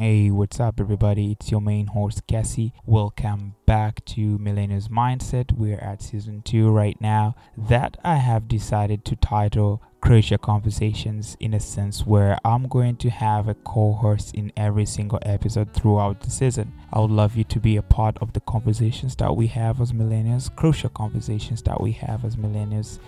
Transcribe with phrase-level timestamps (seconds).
[0.00, 1.32] Hey, what's up, everybody?
[1.32, 2.72] It's your main host, Cassie.
[2.86, 5.52] Welcome back to Millennials Mindset.
[5.52, 7.36] We're at season two right now.
[7.54, 13.10] That I have decided to title Crucial Conversations in a sense where I'm going to
[13.10, 16.72] have a co host in every single episode throughout the season.
[16.90, 19.92] I would love you to be a part of the conversations that we have as
[19.92, 23.00] millennials, crucial conversations that we have as millennials,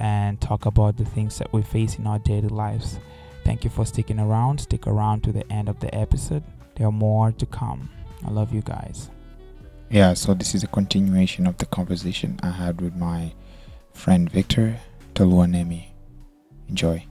[0.00, 2.98] and talk about the things that we face in our daily lives.
[3.44, 4.60] Thank you for sticking around.
[4.60, 6.44] Stick around to the end of the episode.
[6.76, 7.90] There are more to come.
[8.24, 9.10] I love you guys.
[9.90, 13.32] Yeah, so this is a continuation of the conversation I had with my
[13.92, 14.78] friend Victor
[15.14, 15.88] Taluanemi.
[16.68, 17.04] Enjoy.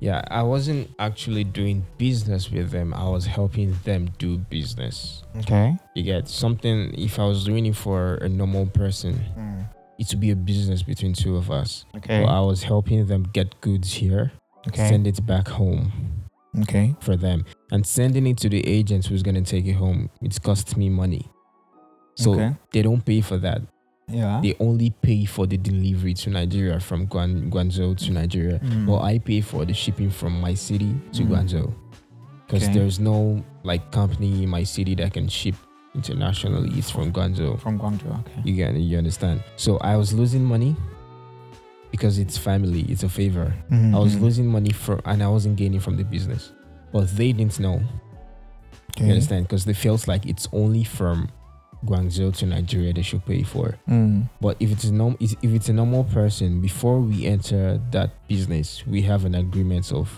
[0.00, 2.92] Yeah, I wasn't actually doing business with them.
[2.92, 5.22] I was helping them do business.
[5.38, 5.78] Okay.
[5.94, 9.66] You get something if I was doing it for a normal person, mm.
[9.98, 11.84] It would be a business between two of us.
[11.96, 12.22] Okay.
[12.22, 14.32] But I was helping them get goods here,
[14.68, 14.88] Okay.
[14.88, 15.92] send it back home
[16.62, 16.94] Okay.
[17.00, 17.44] for them.
[17.70, 21.26] And sending it to the agent who's gonna take it home, it's cost me money.
[22.16, 22.54] So Okay.
[22.72, 23.62] they don't pay for that.
[24.08, 24.40] Yeah.
[24.42, 28.58] They only pay for the delivery to Nigeria from Guan- Guangzhou to Nigeria.
[28.58, 28.86] Mm.
[28.86, 31.28] Well, I pay for the shipping from my city to Mm.
[31.28, 31.74] Guangzhou
[32.46, 32.74] because Okay.
[32.74, 35.54] there's no like company in my city that can ship
[35.94, 36.70] internationally.
[36.78, 37.60] It's from Guangzhou.
[37.60, 38.18] From Guangzhou.
[38.20, 38.42] Okay.
[38.44, 39.42] You get you understand?
[39.56, 40.76] So I was losing money
[41.90, 42.82] because it's family.
[42.88, 43.54] It's a favor.
[43.70, 44.20] I was Mhm.
[44.22, 46.52] losing money from and I wasn't gaining from the business,
[46.92, 47.80] but they didn't know.
[48.96, 49.04] Okay.
[49.06, 49.44] You understand?
[49.46, 51.28] Because they felt like it's only from
[51.86, 53.76] Guangzhou to Nigeria they should pay for.
[53.88, 54.28] Mm.
[54.40, 58.84] But if it's a norm, if it's a normal person, before we enter that business,
[58.86, 60.08] we have an agreement of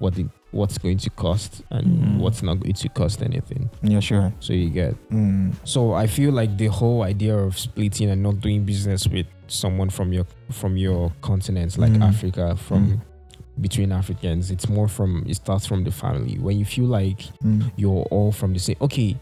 [0.00, 2.18] what the what's going to cost and Mm.
[2.18, 3.68] what's not going to cost anything.
[3.82, 4.32] Yeah, sure.
[4.40, 4.94] So you get.
[5.10, 5.52] Mm.
[5.64, 9.90] So I feel like the whole idea of splitting and not doing business with someone
[9.90, 12.02] from your from your continent, like Mm.
[12.08, 13.00] Africa, from Mm.
[13.60, 16.38] between Africans, it's more from it starts from the family.
[16.38, 17.70] When you feel like Mm.
[17.76, 18.76] you're all from the same.
[18.80, 19.16] Okay,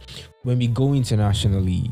[0.45, 1.91] when we go internationally,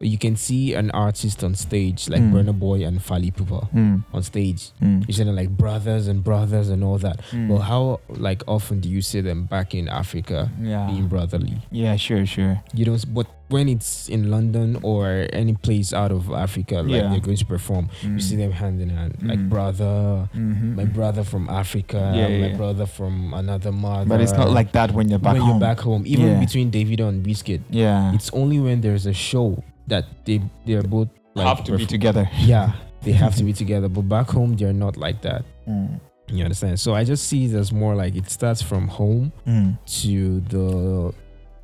[0.00, 2.32] you can see an artist on stage like Mm.
[2.32, 4.04] Burna Boy and Fally Ipupa Mm.
[4.12, 4.70] on stage.
[4.82, 5.06] Mm.
[5.08, 7.20] You saying like brothers and brothers and all that.
[7.32, 7.48] Mm.
[7.48, 10.86] Well, how like often do you see them back in Africa Yeah.
[10.90, 11.62] being brotherly?
[11.70, 12.60] Yeah, sure, sure.
[12.74, 13.14] You don't.
[13.14, 17.08] But when it's in London or any place out of Africa, like Yeah.
[17.08, 19.48] they're going to perform, you see them hand in hand, like Mm.
[19.48, 20.28] brother.
[20.36, 20.76] Mm-hmm.
[20.76, 22.56] My brother from Africa, Yeah, my yeah.
[22.56, 24.04] brother from another mother.
[24.10, 25.50] But it's not like that when you're back when home.
[25.52, 26.02] you're back home.
[26.06, 28.12] Even between Davido and Wizkid, yeah.
[28.12, 32.28] it's only when there's a show that they they're both like have to be together.
[32.40, 33.88] Yeah, they have to be together.
[33.88, 35.44] But back home, they're not like that.
[35.68, 36.00] Mm.
[36.28, 36.80] You understand?
[36.80, 39.78] So I just see it as more like it starts from home Mm.
[40.02, 41.14] to the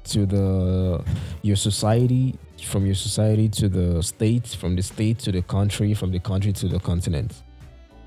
[0.05, 1.05] to the
[1.43, 2.34] your society,
[2.65, 6.53] from your society to the state, from the state to the country, from the country
[6.53, 7.43] to the continent.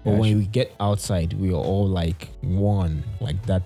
[0.04, 3.64] But when we get outside, we are all like one, like that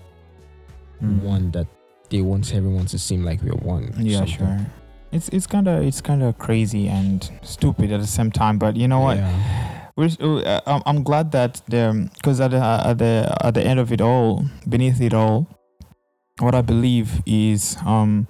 [1.02, 1.22] Mm.
[1.22, 1.66] one that
[2.10, 3.92] they want everyone to seem like we're one.
[3.98, 4.36] Yeah, something.
[4.36, 4.66] sure.
[5.12, 8.58] It's it's kind of it's kind of crazy and stupid at the same time.
[8.58, 9.16] But you know what?
[9.16, 9.88] Yeah.
[9.96, 13.80] We're, uh, I'm, I'm glad that the because at the at the at the end
[13.80, 15.48] of it all, beneath it all,
[16.38, 18.26] what I believe is um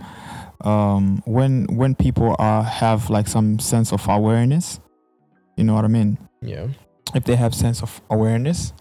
[0.62, 4.80] um when when people are have like some sense of awareness,
[5.56, 6.18] you know what I mean.
[6.40, 6.68] Yeah.
[7.14, 8.72] If they have sense of awareness,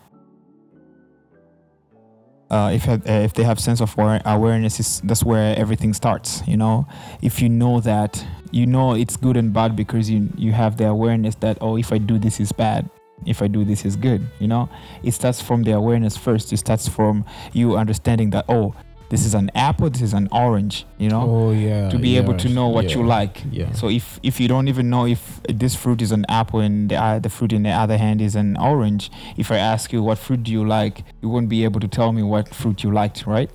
[2.49, 6.41] uh, if uh, if they have sense of aware- awareness, is that's where everything starts.
[6.47, 6.87] You know,
[7.21, 10.87] if you know that you know it's good and bad because you you have the
[10.87, 12.89] awareness that oh, if I do this is bad,
[13.25, 14.27] if I do this is good.
[14.39, 14.69] You know,
[15.03, 16.51] it starts from the awareness first.
[16.51, 18.73] It starts from you understanding that oh,
[19.09, 20.85] this is an apple, this is an orange.
[20.97, 21.89] You know, Oh yeah.
[21.89, 23.41] to be able to know what you like.
[23.51, 23.71] Yeah.
[23.73, 26.95] So if if you don't even know if this fruit is an apple and the
[26.95, 30.17] uh, the fruit in the other hand is an orange, if I ask you what
[30.17, 33.25] fruit do you like, you won't be able to tell me what fruit you liked,
[33.25, 33.49] right?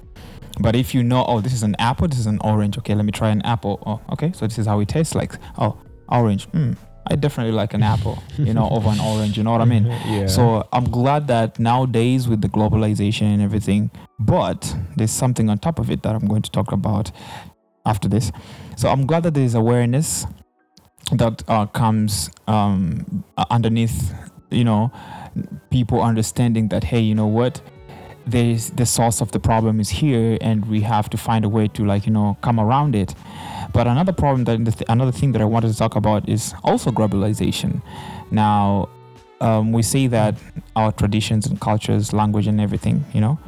[0.61, 2.79] But if you know, oh, this is an apple, this is an orange.
[2.79, 3.83] Okay, let me try an apple.
[3.87, 5.33] Oh, okay, so this is how it tastes like.
[5.59, 5.79] Oh,
[6.09, 6.45] orange.
[6.51, 6.73] Hmm,
[7.07, 9.37] I definitely like an apple, you know, over an orange.
[9.37, 9.87] You know what I mean?
[10.07, 10.27] Yeah.
[10.27, 15.79] So I'm glad that nowadays with the globalization and everything, but there's something on top
[15.79, 17.11] of it that I'm going to talk about
[17.87, 18.31] after this.
[18.77, 20.27] So I'm glad that there's awareness
[21.13, 24.15] that uh, comes um, underneath,
[24.51, 24.93] you know,
[25.71, 27.61] people understanding that hey, you know what,
[28.27, 31.69] there's the source of the problem is here, and we have to find a way
[31.69, 33.15] to like you know come around it.
[33.75, 36.91] But another problem that th- another thing that I wanted to talk about is also
[36.91, 37.83] globalization.
[38.31, 38.89] Now,
[39.41, 40.37] um, we say that
[40.77, 43.39] our traditions and cultures, language, and everything, you know,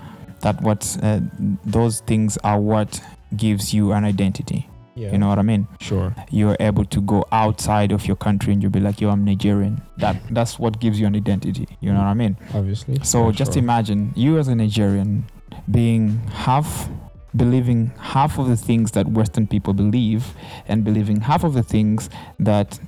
[0.41, 1.21] that what uh,
[1.65, 3.01] those things are what
[3.37, 4.69] gives you an identity.
[4.97, 5.13] yeah.
[5.13, 5.69] You know what I mean?
[5.81, 6.15] Sure.
[6.31, 9.81] You're able to go outside of your country and you'll be like, yo, I'm Nigerian.
[9.99, 11.67] That that's what gives you an identity.
[11.81, 12.37] You know what I mean?
[12.55, 12.99] Obviously.
[13.03, 13.63] So Yeah, just sure.
[13.63, 15.25] imagine you as a Nigerian
[15.71, 16.89] being half
[17.37, 20.35] believing half of the things that Western people believe
[20.69, 22.79] and believing half of the things that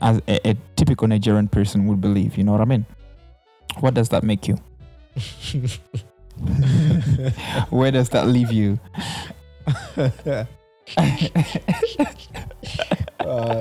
[0.00, 2.38] as a, a typical Nigerian person would believe.
[2.38, 2.86] You know what I mean?
[3.80, 4.58] What does that make you?
[7.70, 8.78] Where does that leave you?
[9.96, 10.06] Uh,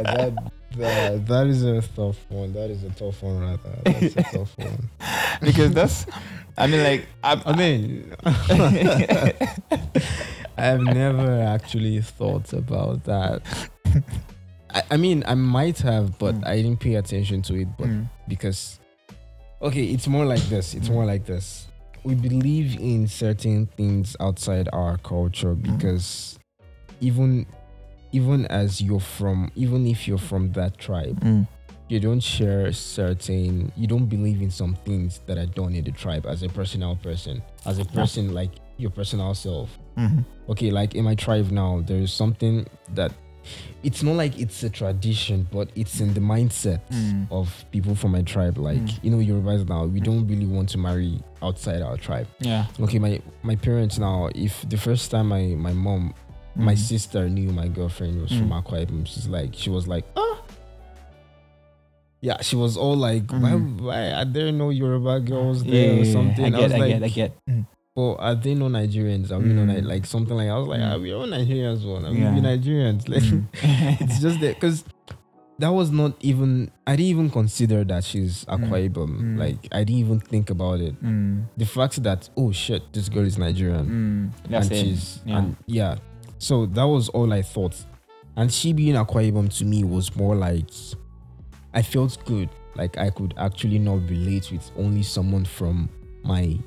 [0.03, 2.53] that, that that is a tough one.
[2.53, 3.77] That is a tough one, rather.
[3.83, 4.89] That's a tough one.
[5.41, 6.05] because that's,
[6.57, 8.13] I mean, like, I'm, I mean,
[10.57, 13.41] I've never actually thought about that.
[14.73, 16.47] I, I mean, I might have, but Mm.
[16.47, 17.67] I didn't pay attention to it.
[17.77, 18.79] But Mm, because,
[19.61, 20.73] okay, it's more like this.
[20.73, 21.67] It's more like this.
[22.03, 26.39] We believe in certain things outside our culture because
[27.01, 27.45] even
[28.11, 31.47] even as you're from even if you're from that tribe mm,
[31.89, 35.91] you don't share certain you don't believe in some things that are done in the
[35.91, 39.77] tribe as a personal person as a person like your personal self.
[39.97, 43.11] Mhm, okay like in my tribe now there is something that
[43.81, 47.25] it's not like it's a tradition but it's in the mindset Mm.
[47.31, 48.57] of people from my tribe.
[48.57, 49.03] Like Mm.
[49.03, 52.27] you know yorubas now we don't really want to marry outside our tribe.
[52.39, 52.65] Yeah.
[52.79, 56.13] okay my my parents now if the first time my my mom
[56.57, 56.77] my Mm.
[56.77, 58.63] sister knew my girlfriend was from Mm.
[58.63, 59.05] Akwa Ibom.
[59.07, 60.41] She's like, she was like, ah.
[62.21, 63.81] Yeah, she was all like, why, Mhm.
[63.81, 66.45] why are there no Yoruba girls there yeah, or something?
[66.45, 67.31] I I, get, was I like, get, I get.
[67.47, 67.65] Mm.
[67.95, 69.31] but are they no Nigerians?
[69.31, 69.75] Are we no Mm.
[69.75, 70.49] Ni- like something like?
[70.49, 70.91] I was like, Mm.
[70.95, 71.85] are we all Nigerians?
[71.85, 72.33] One, are Yeah.
[72.33, 73.07] we Nigerians?
[73.13, 74.01] Like, Mm.
[74.01, 74.83] it's just that because
[75.59, 76.71] that was not even.
[76.87, 78.89] I didn't even consider that she's Akwa Mm.
[78.89, 79.19] Ibom.
[79.21, 79.37] Mm.
[79.39, 80.95] Like, I didn't even think about it.
[81.03, 81.43] Mm.
[81.55, 84.49] The fact that oh shit, this girl is Nigerian Mm.
[84.49, 84.85] That's and it.
[84.85, 85.37] she's Yeah.
[85.37, 85.95] and yeah.
[86.39, 87.75] So that was all I thought.
[88.35, 90.69] And she being Akwa Ibom to me was more like
[91.73, 92.49] I felt good.
[92.75, 95.89] Like I could actually not relate with only someone from
[96.23, 96.57] my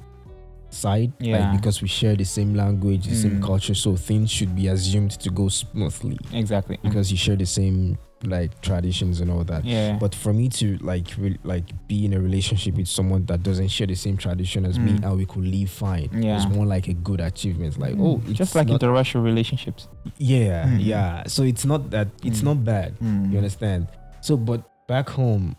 [0.71, 1.13] side.
[1.21, 1.39] Yeah.
[1.51, 3.45] Like because we share the same language, the same Mm.
[3.45, 6.19] culture, so things should be assumed to go smoothly.
[6.33, 6.79] Exactly.
[6.83, 9.65] Because you share the same like traditions and all that.
[9.65, 9.97] yeah.
[9.99, 13.69] But for me to like re- like be in a relationship with someone that doesn't
[13.69, 15.05] share the same tradition as me Mm.
[15.05, 16.37] and we could live fine, Yeah.
[16.37, 17.79] it's more like a good achievement.
[17.79, 18.01] Like Mm.
[18.03, 19.89] oh, it's just like not, interracial relationships.
[20.19, 20.79] yeah, Mm.
[20.85, 21.23] yeah.
[21.27, 22.45] So it's not that it's Mm.
[22.45, 22.95] not bad.
[23.01, 23.87] You understand?
[24.21, 25.57] So, but back home,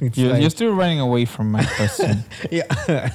[0.14, 2.24] You're, like, you're still running away from my question.
[2.50, 2.64] yeah.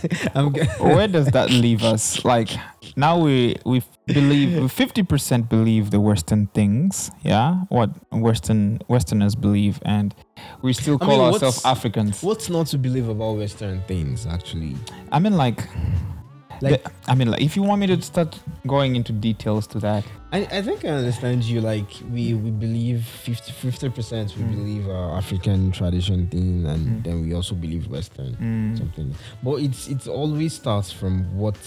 [0.80, 2.24] Where does that leave us?
[2.26, 2.50] Like
[2.96, 9.80] now we we believe fifty percent believe the Western things, yeah, what Western Westerners believe,
[9.84, 10.14] and
[10.62, 12.24] we still I call mean, ourselves Africans.
[12.24, 14.26] What's not to believe about Western things?
[14.26, 14.76] Actually,
[15.12, 15.68] I mean, like,
[16.62, 19.80] like the- I mean, like, if you want me to start going into details to
[19.80, 21.60] that, I, I think I understand you.
[21.62, 24.56] Like we we believe 50 percent we Mm.
[24.56, 27.04] believe our African tradition thing, and Mm.
[27.04, 28.36] then we also believe Western.
[28.36, 29.14] mm, something.
[29.44, 31.58] But it's it's always starts from what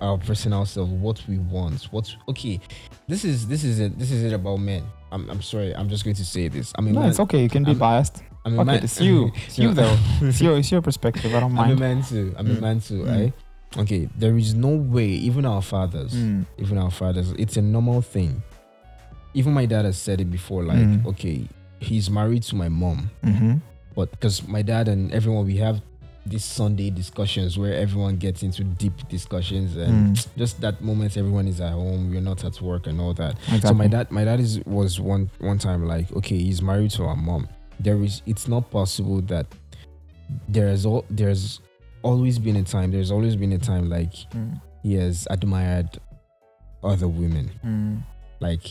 [0.00, 1.84] our personal self, what we want.
[1.92, 2.60] What okay,
[3.08, 3.98] this is this is it.
[3.98, 4.82] This is it about men.
[5.12, 5.74] I'm I'm sorry.
[5.74, 6.72] I'm just going to say this.
[6.78, 7.42] I mean, no, man, it's okay.
[7.42, 8.22] You can be I'm- biased.
[8.44, 8.84] I'm a Okay, man.
[8.84, 9.32] it's you.
[9.46, 9.96] It's you though.
[10.22, 11.34] It's your it's your perspective.
[11.34, 11.72] I don't mind.
[11.72, 12.32] I'm a man too.
[12.38, 12.58] I'm Mm.
[12.58, 13.10] a man too, Mm.
[13.10, 13.32] right?
[13.76, 18.00] Okay, there is no way, even our fathers, Mm, even our fathers, it's a normal
[18.02, 18.42] thing.
[19.34, 21.06] Even my dad has said it before, like, Mm.
[21.06, 21.46] okay,
[21.80, 23.60] he's married to my mom, mhm,
[23.94, 25.80] but because my dad and everyone, we have
[26.24, 31.46] these Sunday discussions where everyone gets into deep discussions and mm, just that moment everyone
[31.46, 33.36] is at home, we're not at work and all that.
[33.42, 33.68] exactly.
[33.68, 37.04] So my dad, my dad is was one one time like, okay, he's married to
[37.04, 37.46] our mom.
[37.78, 39.46] There is, it's not possible that
[40.48, 41.60] there is all there's
[42.06, 42.90] always been a time.
[42.92, 45.98] There's always been a time like Mm, he has admired
[46.82, 47.50] other women.
[47.64, 48.02] mm,
[48.40, 48.62] Like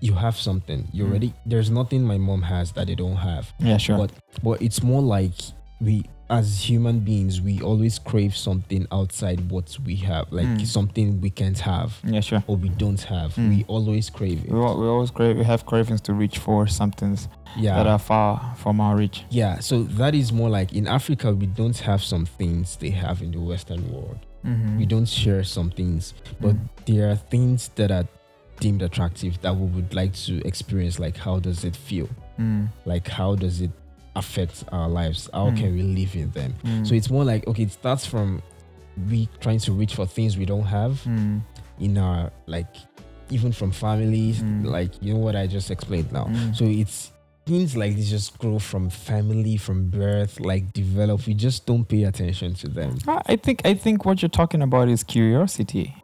[0.00, 1.08] you have something, you Mm.
[1.08, 1.34] already.
[1.46, 3.52] There's nothing my mom has that they don't have.
[3.60, 3.98] yeah, sure.
[3.98, 4.10] But
[4.42, 5.34] but it's more like
[5.80, 6.04] we
[6.38, 10.66] as human beings we always crave something outside what we have, like Mm.
[10.66, 12.42] something we can't have yeah, sure.
[12.46, 13.34] or we don't have.
[13.34, 13.48] Mm.
[13.50, 14.50] We always crave it.
[14.50, 17.18] We, we always crave, we have cravings to reach for something
[17.56, 17.76] yeah.
[17.76, 19.24] that are far from our reach.
[19.30, 23.22] Yeah, so that is more like in Africa, we don't have some things they have
[23.22, 24.18] in the Western world.
[24.46, 24.78] Mm-hmm.
[24.78, 28.06] We don't share some things, but there are things that are
[28.60, 30.98] deemed attractive that we would like to experience.
[30.98, 32.08] Like, how does it feel?
[32.40, 33.70] Mm, Like, how does it
[34.16, 35.28] affect our lives?
[35.32, 35.56] How Mm.
[35.56, 36.54] can we live in them?
[36.64, 38.42] mm, So it's more like, okay, it starts from
[39.10, 41.40] we trying to reach for things we don't have mm,
[41.80, 42.74] in our, like,
[43.30, 44.66] even from families, Mm.
[44.66, 46.26] like, you know what I just explained now.
[46.26, 46.54] mm.
[46.54, 47.10] So it's
[47.46, 51.26] things like this just grow from family, from birth, like develop.
[51.26, 52.98] We just don't pay attention to them.
[53.08, 55.94] I I think I think what you're talking about is curiosity,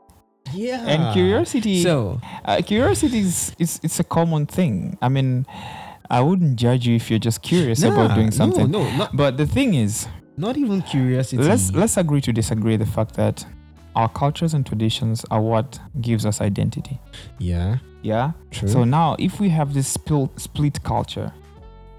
[0.55, 0.83] Yeah.
[0.87, 1.83] and curiosity.
[1.83, 4.97] So uh, curiosity is it's, it's a common thing.
[5.03, 5.45] I mean,
[6.11, 8.71] I wouldn't judge you if you're just curious about doing something.
[8.71, 11.43] No, no, not, But the thing is, not even curiosity.
[11.43, 12.77] let's let's agree to disagree.
[12.77, 13.45] The fact that
[13.95, 16.99] our cultures and traditions are what gives us identity.
[17.39, 17.79] Yeah.
[18.03, 18.33] Yeah.
[18.53, 18.69] True.
[18.69, 21.33] So now, if we have this spil- split culture,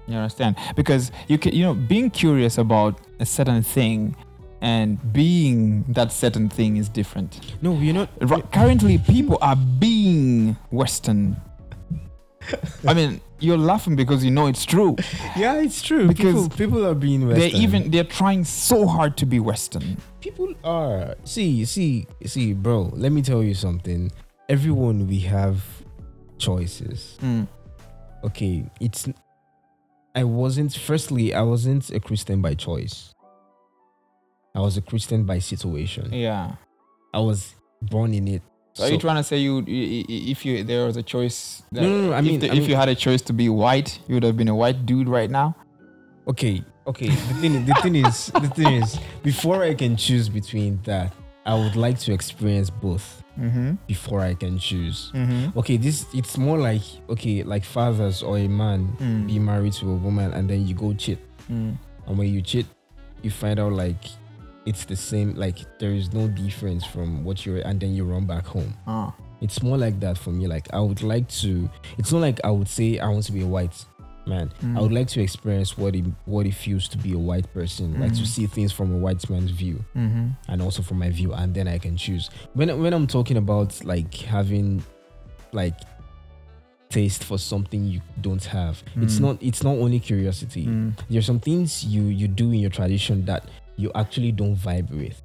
[0.08, 0.56] you understand?
[0.74, 4.16] Because you can, you know, being curious about a certain thing
[4.62, 7.40] and being that certain thing is different.
[7.62, 8.08] no, you're not.
[8.20, 11.36] Ri- Currently, people are being Western.
[12.86, 14.96] I mean, you're laughing because you know it's true.
[15.36, 16.08] Yeah, it's true.
[16.08, 17.40] Because people, people are being Western.
[17.50, 19.96] They're even they're trying so hard to be Western.
[20.20, 24.12] people are see see see bro let me tell you something
[24.50, 25.64] everyone we have
[26.36, 27.48] choices Mm.
[28.24, 29.08] okay it's
[30.14, 33.14] i wasn't firstly i wasn't a christian by choice
[34.54, 36.56] i was a christian by situation Yeah.
[37.14, 38.42] i was born in it
[38.80, 41.62] So, are you trying to say you, if you there was a choice?
[41.72, 43.32] That, No, no, no, I if mean- the- I if you had a choice to
[43.32, 45.54] be white, you would have been a white dude right now.
[46.28, 50.78] okay okay the thing the thing is the thing is before i can choose between
[50.84, 51.08] that
[51.46, 53.74] i would like to experience both Mm-hmm.
[53.88, 55.58] before i can choose Mm-hmm.
[55.58, 59.26] okay this it's more like okay like fathers or a man Mm.
[59.26, 61.18] be married to a woman and then you go cheat
[61.50, 61.74] Mm.
[62.06, 62.66] and when you cheat
[63.24, 64.04] you find out like
[64.66, 68.26] it's the same like there is no difference from what you're and then you run
[68.26, 69.14] back home Ah.
[69.40, 72.50] it's more like that for me like i would like to it's not like i
[72.50, 73.84] would say i want to be a white
[74.26, 74.76] man Mm.
[74.76, 77.98] i would like to experience what it what it feels to be a white person
[77.98, 78.26] like to Mm.
[78.26, 80.28] see things from a white man's view Mm-hmm.
[80.48, 83.82] and also from my view and then i can choose when when i'm talking about
[83.84, 84.84] like having
[85.52, 85.74] like
[86.90, 89.20] taste for something you don't have it's Mm.
[89.20, 90.92] not it's not only curiosity Mm.
[91.08, 93.44] there's some things you you do in your tradition that
[93.80, 95.20] you actually don't vibe with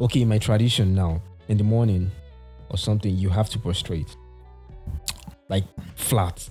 [0.00, 2.10] okay my tradition now in the morning
[2.70, 4.10] or something you have to prostrate
[5.48, 5.64] like
[5.96, 6.48] flat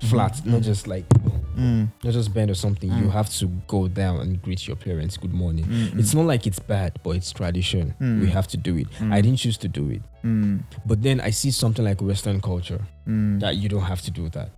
[0.00, 0.46] flat Mhm.
[0.52, 1.08] not just like
[1.56, 1.88] Mm.
[2.02, 3.12] not just bend or something you Mm.
[3.12, 5.98] have to go down and greet your parents good morning Mm.
[5.98, 7.94] it's not like it's bad, but it's tradition.
[8.00, 8.20] Mm.
[8.20, 8.88] We have to do it.
[8.98, 9.12] Mm.
[9.12, 10.02] I didn't choose to do it.
[10.24, 10.64] Mm.
[10.84, 13.38] But then I see something like Western culture Mm.
[13.40, 14.50] that you don't have to do that.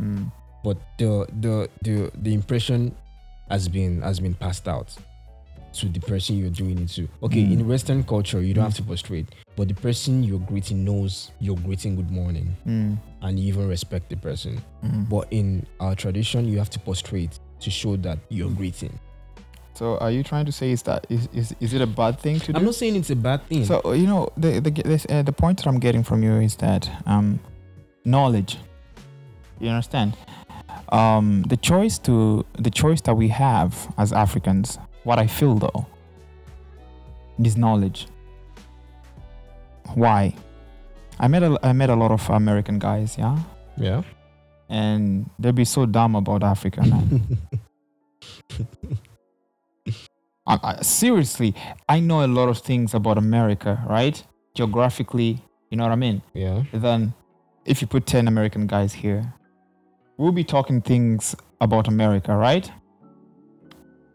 [0.00, 0.32] Mm.
[0.64, 2.94] But the the the the impression
[3.50, 4.94] has been has been passed out
[5.74, 7.06] to the person you're doing it to.
[7.22, 7.52] Okay, Mm.
[7.52, 8.68] in Western culture, you don't Mm.
[8.68, 12.96] have to prostrate, but the person you're greeting knows you're greeting good morning Mm.
[13.22, 14.60] and you even respect the person.
[14.82, 15.08] Mm.
[15.08, 18.98] But in our tradition, you have to prostrate to show that you're greeting.
[19.74, 22.40] So, are you trying to say is that is is, is it a bad thing
[22.40, 22.58] to do?
[22.58, 23.64] I'm not saying it's a bad thing.
[23.64, 26.56] So you know the the this, uh, the point that I'm getting from you is
[26.56, 27.38] that um,
[28.04, 28.56] knowledge.
[29.60, 30.14] You understand?
[30.90, 34.78] Um, the choice to the choice that we have as Africans.
[35.04, 35.86] What I feel though
[37.42, 38.08] is knowledge.
[39.94, 40.34] Why?
[41.20, 43.38] I met a I met a lot of American guys, yeah,
[43.76, 44.02] yeah.
[44.68, 47.38] and they'd be so dumb about Africa, man.
[50.46, 51.54] I, I, seriously,
[51.88, 54.22] I know a lot of things about America, right?
[54.54, 56.22] Geographically, you know what I mean?
[56.32, 56.62] yeah.
[56.72, 57.12] Then,
[57.66, 59.34] if you put 10 American guys here,
[60.18, 62.70] we'll be talking things about America, right?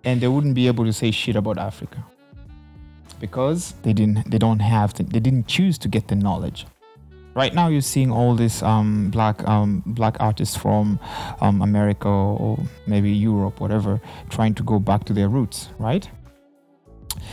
[0.04, 2.04] And they wouldn't be able to say shit about Africa.
[3.20, 6.66] Because they didn't they don't have the, they didn't choose to get the knowledge.
[7.36, 11.00] Right now you're seeing all these um, black um, black artists from
[11.42, 16.08] um, america or maybe europe whatever trying to go back to their roots right?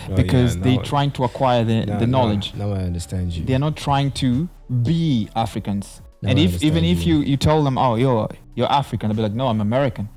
[0.08, 2.54] Oh, because yeah, they're trying to acquire the, now- the now- knowledge.
[2.54, 3.44] Now, I understand you.
[3.44, 4.48] they're not trying to
[4.82, 9.16] be africans And if even if you you tell them oh you're you're african they'll
[9.16, 10.08] be like no i'm american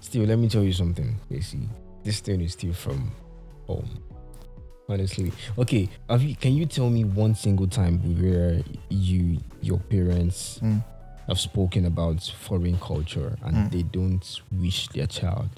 [0.00, 1.68] Still, let me tell you something, Casey.
[2.04, 3.10] This thing is still from
[3.66, 3.88] home.
[4.88, 5.32] Honestly.
[5.58, 10.82] Okay, have you, can you tell me one single time where you, your parents Mm.
[11.26, 13.70] have spoken about foreign culture and Mm.
[13.72, 15.50] they don't wish their child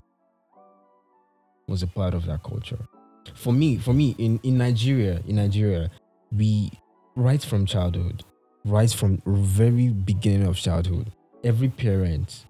[1.69, 2.89] was a part of that culture?
[3.35, 5.91] For me, for me, in, in Nigeria, in Nigeria,
[6.33, 6.71] we
[7.15, 8.25] right from childhood,
[8.65, 11.13] right from very beginning of childhood,
[11.45, 12.47] every parent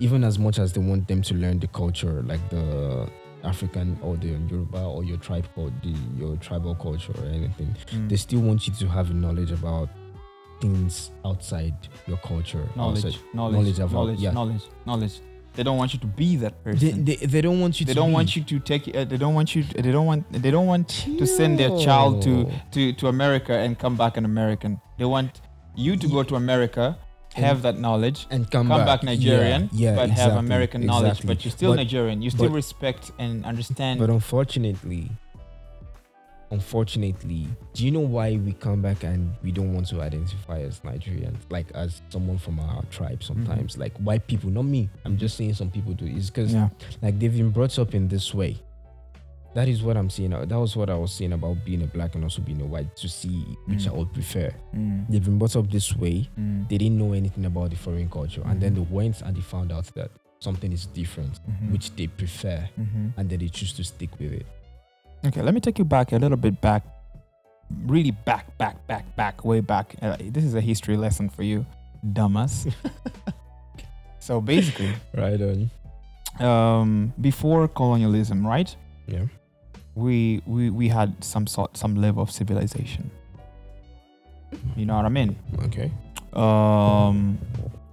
[0.00, 3.08] even as much as they want them to learn the culture, like the
[3.44, 8.08] African or the Yoruba or your tribe or the your tribal culture or anything, Mm.
[8.08, 9.88] they still want you to have knowledge about
[10.60, 11.74] things outside
[12.06, 12.66] your culture.
[12.76, 13.20] knowledge outside.
[13.34, 14.30] knowledge knowledge about- knowledge yeah.
[14.32, 15.20] knowledge knowledge
[15.54, 18.00] they don't want you to be that person they, they don't want you they to
[18.00, 18.14] don't be.
[18.14, 20.88] want you to take uh, they don't want you they don't want they don't want
[21.20, 24.80] to send their child to to to America and come back an American.
[24.98, 25.40] They want
[25.74, 26.98] you to go to America,
[27.34, 31.10] have that knowledge, and come, come, back, Yeah, Nigerian, yeah, but have exactly, American knowledge.
[31.12, 31.34] exactly.
[31.34, 32.22] But you're still But- Nigerian.
[32.22, 34.00] You still but- respect and understand.
[34.00, 35.10] But unfortunately,
[36.52, 40.80] unfortunately, do you know why we come back and we don't want to identify as
[40.80, 43.22] Nigerians, like as someone from our tribe?
[43.22, 44.88] Sometimes, like white people, not me.
[45.04, 46.06] I'm just saying some people do.
[46.06, 46.68] Is because yeah.
[47.02, 48.56] like they've been brought up in this way.
[49.54, 50.30] that is what I'm saying.
[50.30, 52.96] That was what I was saying about being a black and also being a white
[52.96, 53.88] to see which Mm.
[53.88, 54.50] I would prefer.
[54.74, 55.06] Mm.
[55.10, 56.26] They've been brought up this way.
[56.40, 56.68] Mm.
[56.70, 59.70] They didn't know anything about the foreign culture, and then they went and they found
[59.70, 61.70] out that something is different, Mhm.
[61.70, 63.12] which they prefer, Mhm.
[63.18, 64.46] and then they choose to stick with it.
[65.24, 66.82] Okay, let me take you back a little bit back,
[67.86, 69.94] really back, back, back, back, way back.
[70.02, 71.64] Uh, this is a history lesson for you,
[72.12, 72.72] dumbass.
[74.18, 75.70] so basically, Right on.
[76.44, 78.74] um, before colonialism, right?
[79.06, 79.26] Yeah.
[79.94, 83.10] We, we we had some sort, some level of civilization.
[84.74, 85.36] You know what I mean?
[85.66, 85.92] Okay.
[86.32, 87.38] Um,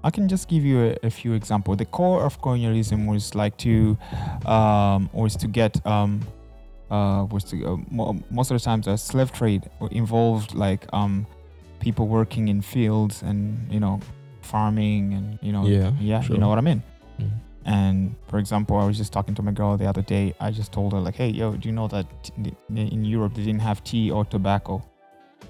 [0.03, 1.77] I can just give you a, a few examples.
[1.77, 3.98] The core of colonialism was like to,
[4.45, 6.21] um, was to get, um,
[6.91, 11.25] uh, was to uh, mo- most of the times a slave trade involved like um,
[11.79, 14.00] people working in fields and you know,
[14.41, 16.36] farming and you know, Yeah, yeah, sure.
[16.36, 16.81] you know what I mean.
[17.19, 17.29] Mm.
[17.65, 20.34] And for example, I was just talking to my girl the other day.
[20.39, 22.34] I just told her like, "Hey, yo, do you know that t-
[22.75, 24.81] in Europe they didn't have tea or tobacco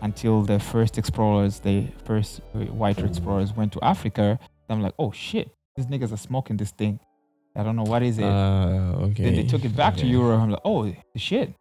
[0.01, 4.38] until the first explorers, the first uh, white explorers, went to Africa?"
[4.69, 7.00] I'm like, "Oh shit, these niggas are smoking this thing.
[7.60, 9.24] I don't know what is it." Uh, okay.
[9.25, 10.39] then they took it back to Europe.
[10.42, 11.54] I'm like, "Oh shit."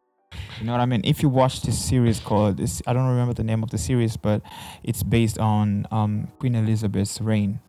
[0.61, 1.01] You know what I mean?
[1.05, 4.17] If you watch this series called this, I don't remember the name of the series,
[4.17, 4.43] but
[4.83, 7.61] it's based on um, Queen Elizabeth's reign,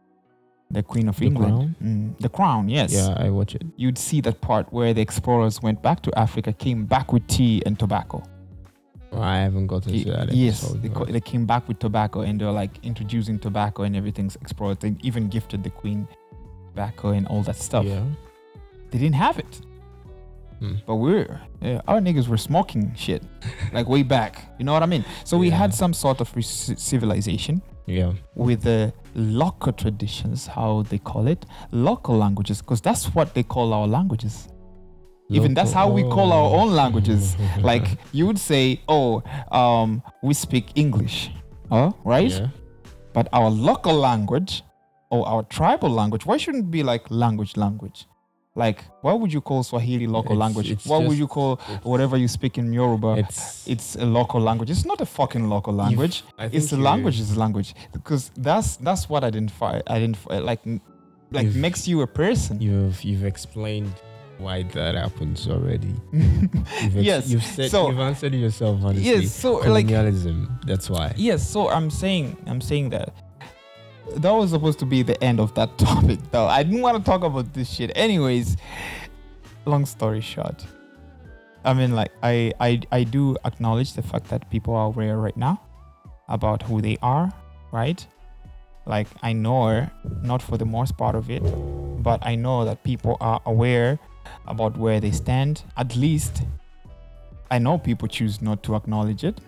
[0.69, 1.75] the Queen of The England.
[1.81, 3.63] Mm, the Crown, yes Yeah, I watch it.
[3.77, 7.62] you'd see that part where the explorers went back to Africa, came back with tea
[7.65, 8.21] and tobacco.
[9.12, 10.31] Oh, I haven't gotten to that.
[10.33, 13.95] yes, episode, they, co- they came back with tobacco and they're like introducing tobacco and
[13.95, 14.79] everything's explored.
[14.81, 16.07] They even gifted the queen
[16.69, 17.85] tobacco and all that stuff.
[17.85, 18.03] Yeah.
[18.91, 19.53] They didn't have it,
[20.59, 20.75] Hmm.
[20.88, 23.21] but we're yeah, our niggas were smoking shit
[23.73, 24.33] like way back.
[24.57, 25.03] You know what I mean?
[25.23, 25.57] So we Yeah.
[25.57, 26.41] had some sort of re-
[26.91, 28.13] civilization Yeah.
[28.35, 33.73] with the local traditions, how they call it, local languages, because that's what they call
[33.73, 34.47] our languages.
[35.31, 37.35] Even that's how we call our own languages.
[37.61, 37.85] like
[38.17, 41.29] you would say, oh, um, we speak English,
[41.69, 41.91] huh?
[42.03, 42.32] right?
[42.32, 42.47] Yeah.
[43.13, 44.63] But our local language
[45.12, 48.06] or our tribal language, why shouldn't it be like language, language?
[48.56, 50.69] Like, why would you call Swahili local It's- language?
[50.72, 53.15] it's Why would you call whatever you speak in Yoruba?
[53.17, 54.69] It's it's a local language.
[54.69, 56.24] It's not a fucking local language.
[56.39, 60.62] It's a language is a language because that's that's what identify identify like
[61.32, 62.60] like You've- makes you a person.
[62.60, 63.93] You've you've explained
[64.39, 65.93] why that happens already.
[66.12, 67.30] You've ex- yes.
[67.30, 69.04] You've said so- you've answered yourself honestly.
[69.22, 69.32] yes.
[69.34, 70.60] So like Colonialism.
[70.65, 71.13] that's why.
[71.15, 73.13] Yes, so I'm saying I'm saying that
[74.17, 76.47] that was supposed to be the end of that topic though.
[76.47, 77.91] I didn't want to talk about this shit.
[77.95, 78.57] Anyways,
[79.65, 80.65] long story short.
[81.65, 85.35] I mean like I I I do acknowledge the fact that people are aware right
[85.35, 85.62] now
[86.27, 87.31] about who they are,
[87.71, 88.05] right?
[88.85, 89.88] Like I know
[90.21, 91.43] not for the most part of it,
[92.01, 93.99] but I know that people are aware
[94.47, 95.63] about where they stand.
[95.77, 96.43] At least
[97.51, 99.39] I know people choose not to acknowledge it.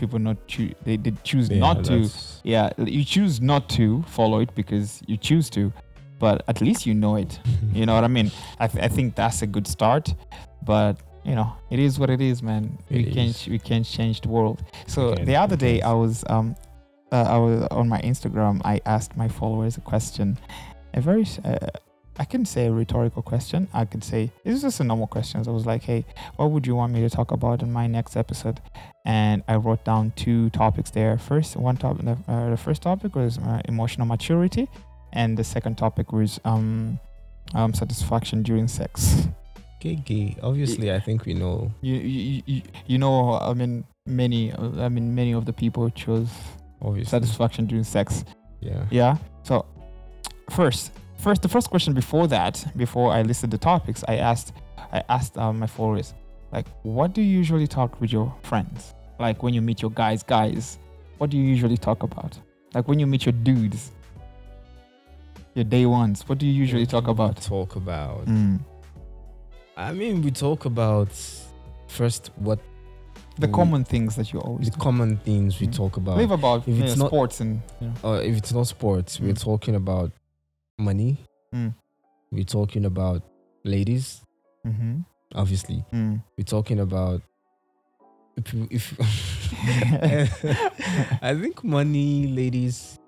[0.00, 2.08] People not choose they, did choose Yeah, not to.
[2.42, 5.72] yeah you choose not to follow it because you choose to
[6.18, 7.32] but at least you know it.
[7.78, 8.28] You know what i mean?
[8.58, 10.14] I, th- I think that's a good start
[10.72, 10.94] but
[11.28, 12.62] you know it is what it is man.
[12.90, 14.58] We It can't we can't change the world.
[14.94, 16.46] So the other day i was um
[17.12, 20.26] uh, i was on my instagram i asked my followers a question
[20.98, 21.56] a very uh,
[22.18, 25.50] i can say a rhetorical question i could say it's just a normal question i
[25.50, 26.04] was like hey
[26.36, 28.60] what would you want me to talk about in my next episode
[29.04, 31.16] and I wrote down two topics there.
[31.18, 34.68] First, one topic, uh, the first topic was uh, emotional maturity,
[35.12, 36.98] and the second topic was um,
[37.54, 39.26] um, satisfaction during sex.
[39.76, 40.36] Okay, gay.
[40.42, 41.72] Obviously, I think we know.
[41.80, 46.28] You, you, you, you know, I mean, many, I mean, many of the people chose
[46.82, 48.24] Obviously, satisfaction during sex.
[48.60, 48.84] yeah.
[48.90, 49.16] Yeah.
[49.42, 49.64] So,
[50.50, 54.52] first, first, the first question before that, before I listed the topics, I asked,
[54.92, 56.14] I asked um, my followers,
[56.52, 58.94] like, what do you usually talk with your friends?
[59.18, 60.78] Like when you meet your guys, guys,
[61.18, 62.38] what do you usually talk about?
[62.74, 63.92] Like when you meet your dudes,
[65.54, 67.36] your day ones, what do you usually talk about?
[67.42, 68.24] Talk about.
[68.26, 68.60] Mm.
[69.76, 71.10] I mean, we talk about
[71.88, 72.58] first what
[73.38, 74.80] The we- common things that you always the talk.
[74.80, 75.76] common things we Mm.
[75.76, 76.16] talk about.
[76.16, 77.94] Live about If it's know, not- sports and you know.
[78.10, 79.42] Uh, if it's not sports, we're Mm.
[79.42, 80.12] talking about
[80.80, 81.18] money.
[81.54, 81.74] Mm.
[82.32, 83.22] We're talking about
[83.64, 84.22] ladies.
[84.66, 85.00] Mm-hmm.
[85.34, 86.22] Obviously, Mm.
[86.36, 87.22] we're talking about.
[88.36, 88.94] If, if
[91.22, 92.98] I think money, ladies,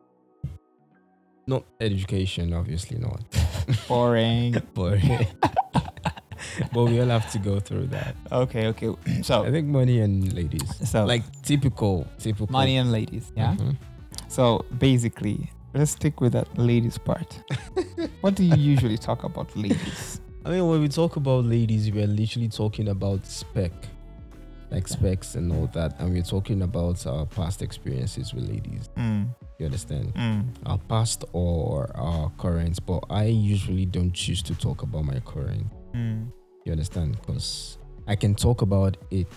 [1.47, 3.23] not education, obviously not.
[3.89, 4.61] Boring.
[4.75, 5.27] Boring.
[6.73, 8.15] but we all have to go through that.
[8.31, 8.95] okay, okay.
[9.23, 13.55] So I think money and ladies, so like typical, typical money and ladies, yeah.
[13.57, 13.77] Mhm.
[14.29, 17.41] So basically, let's stick with that ladies part.
[18.21, 20.21] what do you usually talk about, ladies?
[20.45, 23.73] I mean, when we talk about ladies, we are literally talking about spec,
[24.71, 24.97] like Yeah.
[24.97, 28.89] specs and all that, and we're talking about our past experiences with ladies.
[28.97, 29.29] Mm.
[29.59, 30.13] You understand?
[30.15, 30.45] Mm.
[30.67, 35.67] Our past or our current, but I usually don't choose to talk about my current.
[35.95, 36.33] Mm.
[36.65, 37.17] You understand?
[37.21, 39.29] Because I can talk about it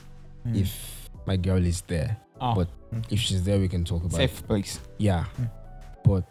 [0.47, 0.55] Mm.
[0.57, 2.17] if my girl is there.
[2.41, 3.03] Oh, but mm.
[3.11, 4.29] If she's there, we can talk about it.
[4.29, 4.79] safe place.
[4.97, 5.25] Yeah.
[6.05, 6.23] But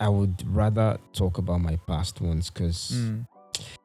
[0.00, 3.26] I would rather talk about my past ones because, Mm.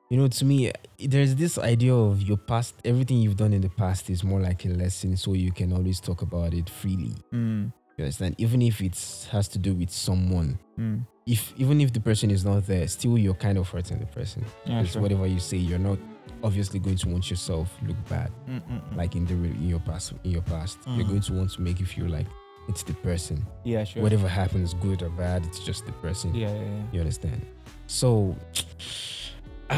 [0.10, 3.70] you know, to me, there's this idea of your past, everything you've done in the
[3.70, 7.14] past is more like a lesson, so you can always talk about it freely.
[7.34, 7.72] Mm.
[7.98, 8.36] You understand?
[8.38, 10.60] Even if it has to do with someone.
[10.80, 11.06] Mm.
[11.26, 14.46] If even if the person is not there, still you're kind of hurting the person.
[14.66, 15.02] Yeah, Because sure.
[15.02, 16.00] whatever you say, you're not
[16.44, 18.32] obviously going to want yourself look bad.
[18.48, 18.96] Mm, mm, mm.
[18.96, 21.10] Like in the in your past, in your past, you're Mm.
[21.10, 22.28] going to want to make you feel like
[22.68, 23.46] it's the person.
[23.64, 24.04] yeah, sure.
[24.04, 26.34] Whatever happens, good or bad, it's just the person.
[26.36, 26.84] Yeah, yeah, yeah.
[26.92, 27.46] You understand?
[27.88, 28.36] So.
[29.70, 29.76] I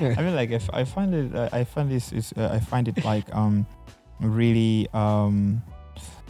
[0.00, 3.04] mean, like, if I find it, uh, I find this is, uh, I find it
[3.04, 3.66] like, um,
[4.20, 5.62] really, um,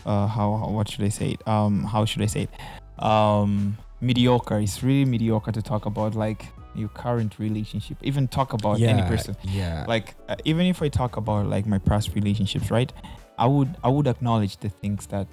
[0.06, 1.48] uh, how, how what should I say it?
[1.48, 3.04] Um, how should I say it?
[3.04, 4.58] Um, mediocre.
[4.58, 7.98] It's really mediocre to talk about like your current relationship.
[8.02, 9.36] Even talk about any person.
[9.42, 9.84] Yeah.
[9.88, 12.92] Like, uh, even if I talk about like my past relationships, right?
[13.38, 15.26] I would, I would acknowledge the things that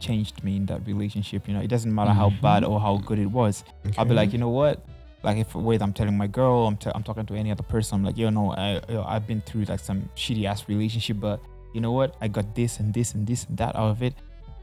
[0.00, 1.48] changed me in that relationship.
[1.48, 2.40] You know, it doesn't matter how Mhm.
[2.40, 3.64] bad or how good it was.
[3.96, 4.84] I'll be like, you know what?
[5.24, 7.96] Like if wait, I'm telling my girl, I'm, t- I'm talking to any other person.
[7.96, 11.40] I'm like, you know, I yo, I've been through like some shitty ass relationship, but
[11.74, 12.14] you know what?
[12.20, 14.14] I got this and this and this and that out of it.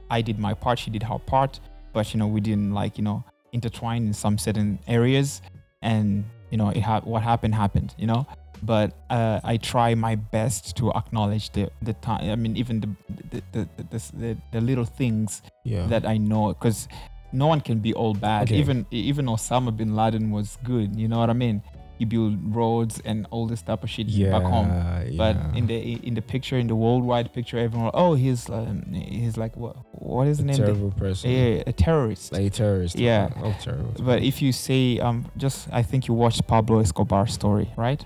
[0.09, 1.59] I did my part, she did her part,
[1.91, 5.41] but you know, we didn't like you know intertwine in some certain areas,
[5.81, 7.93] and you know, it ha- what happened happened.
[7.97, 8.25] You know,
[8.65, 12.29] but uh, I try my best to acknowledge the the time.
[12.29, 12.89] I mean, even the
[13.31, 15.87] the the the, the, the, the little things yeah.
[15.87, 16.87] that I know because
[17.31, 18.43] no one can be all bad.
[18.43, 18.57] Okay.
[18.57, 20.95] Even even Osama bin Laden was good.
[20.95, 21.61] You know what I mean?
[21.97, 24.67] He built roads and all this type of shit yeah, back home.
[25.15, 25.55] But yeah.
[25.55, 29.55] in the in the picture, in the worldwide picture, everyone, oh, he's um, he's like
[29.55, 30.57] what what is the a name?
[30.57, 31.31] terrible person.
[31.31, 32.33] Yeah, a terrorist.
[32.33, 32.97] Like a terrorist.
[32.97, 33.29] Yeah.
[33.41, 33.93] Oh, terrible.
[33.99, 38.03] but if you say um, just I think you watched Pablo Escobar's story, right?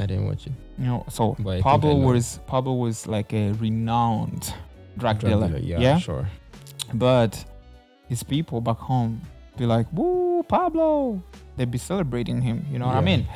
[0.00, 0.52] I didn't watch it.
[0.78, 4.52] You know, so But Pablo was Pablo was like a renowned
[4.98, 5.46] drug, Drug dealer.
[5.48, 5.98] dealer, Yeah, yeah?
[5.98, 6.28] sure.
[6.92, 7.44] But
[8.08, 9.20] his people back home
[9.56, 11.22] be like, "Woo, Pablo!"
[11.56, 12.66] They'd be celebrating him.
[12.70, 13.26] You know what I mean?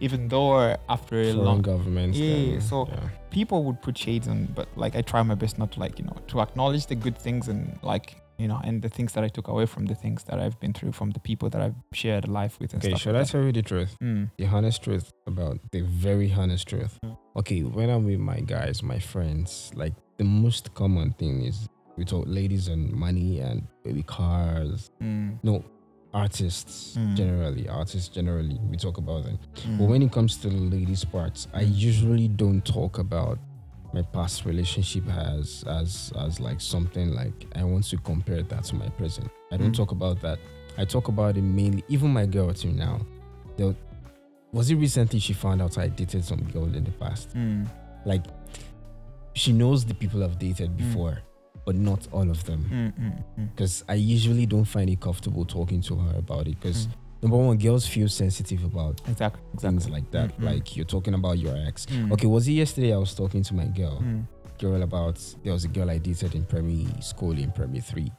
[0.00, 2.18] Even though after a long, governments.
[2.18, 3.08] Yeah, then, so- yeah.
[3.30, 6.04] people would put shades on, but like I try my best not to like you
[6.04, 9.28] know to acknowledge the good things and like you know and the things that I
[9.28, 12.28] took away from the things that I've been through from the people that I've shared
[12.28, 13.96] life with and Okay, should I tell you the truth?
[14.02, 14.30] Mm.
[14.38, 16.98] The honest truth about the very honest truth.
[17.04, 17.16] Mm.
[17.36, 22.04] Okay, when I'm with my guys, my friends, like the most common thing is we
[22.04, 24.90] talk ladies and money and baby cars.
[25.02, 25.38] Mm.
[25.42, 25.64] No,
[26.14, 27.14] artists Mm.
[27.16, 29.38] generally, artists generally, we talk about them.
[29.66, 29.78] Mm.
[29.78, 31.74] But when it comes to the ladies' parts, I Mm.
[31.78, 33.38] usually don't talk about
[33.92, 38.74] my past relationship has as as like something like I want to compare that to
[38.74, 39.30] my present.
[39.50, 39.76] I don't Mm.
[39.76, 40.38] talk about that.
[40.78, 41.84] I talk about it mainly.
[41.88, 43.00] Even my girl till now,
[43.56, 43.74] there,
[44.52, 47.34] was it recently she found out I dated some girl in the past.
[47.34, 47.66] Mm.
[48.06, 48.24] Like
[49.34, 50.76] she knows the people I've dated Mm.
[50.78, 51.18] before,
[51.66, 52.64] but not all of them.
[52.70, 53.50] Mm, mm, mm.
[53.50, 56.58] Because I usually don't find it comfortable talking to her about it.
[56.60, 56.92] Because Mm.
[57.22, 59.40] Number one, girls feel sensitive about Exactly.
[59.58, 60.36] things like that.
[60.38, 60.44] Mm, mm.
[60.54, 61.86] Like you're talking about your ex.
[61.86, 62.12] Mm.
[62.12, 64.00] Okay, was it yesterday I was talking to my girl?
[64.02, 64.26] Mm.
[64.58, 68.12] Girl about there was a girl I dated in primary school in primary three.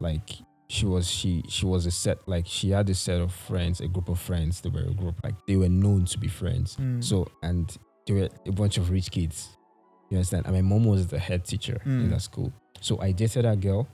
[0.00, 0.30] Like
[0.68, 3.88] she was she she was a set like she had a set of friends, a
[3.88, 4.60] group of friends.
[4.60, 6.76] They were a group like they were known to be friends.
[6.76, 7.02] Mm.
[7.02, 7.74] So and
[8.06, 9.56] they were a bunch of rich kids.
[10.10, 10.46] You understand?
[10.46, 12.10] And my mom was the head teacher in Mm.
[12.10, 12.52] that school.
[12.80, 13.86] So I dated that girl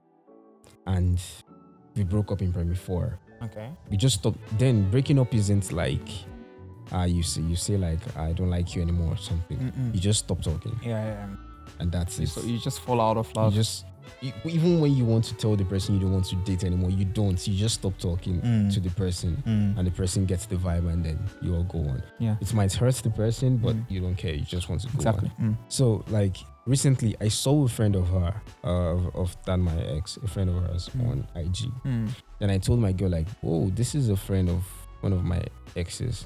[0.87, 1.21] and
[1.97, 3.69] we broke up in primary four Okay.
[3.91, 6.09] we just stop then breaking up isn't like
[6.93, 9.95] ah you say you say like i don't like you anymore or something Mm-mm.
[9.95, 11.27] you just stop talking Yeah, yeah.
[11.81, 13.55] and that's it So you just fall out of you love.
[13.55, 13.89] just you,
[14.45, 17.05] even when you want to tell the person you don't want to date anymore you
[17.05, 18.73] don't you just stop talking Mm.
[18.75, 19.79] to the person Mm.
[19.79, 22.37] and the person gets the vibe and then you all go on Yeah.
[22.41, 23.85] it might hurt the person but Mm.
[23.91, 25.31] you don't care you just want to go Exactly.
[25.39, 25.57] on Mm.
[25.69, 26.37] so like
[26.67, 30.49] recently i saw a friend of her uh, of, of that my ex a friend
[30.51, 31.09] of hers Mm.
[31.11, 32.09] on ig Mm.
[32.39, 34.63] then i told my girl like oh this is a friend of
[35.03, 35.43] one of my
[35.77, 36.25] exes.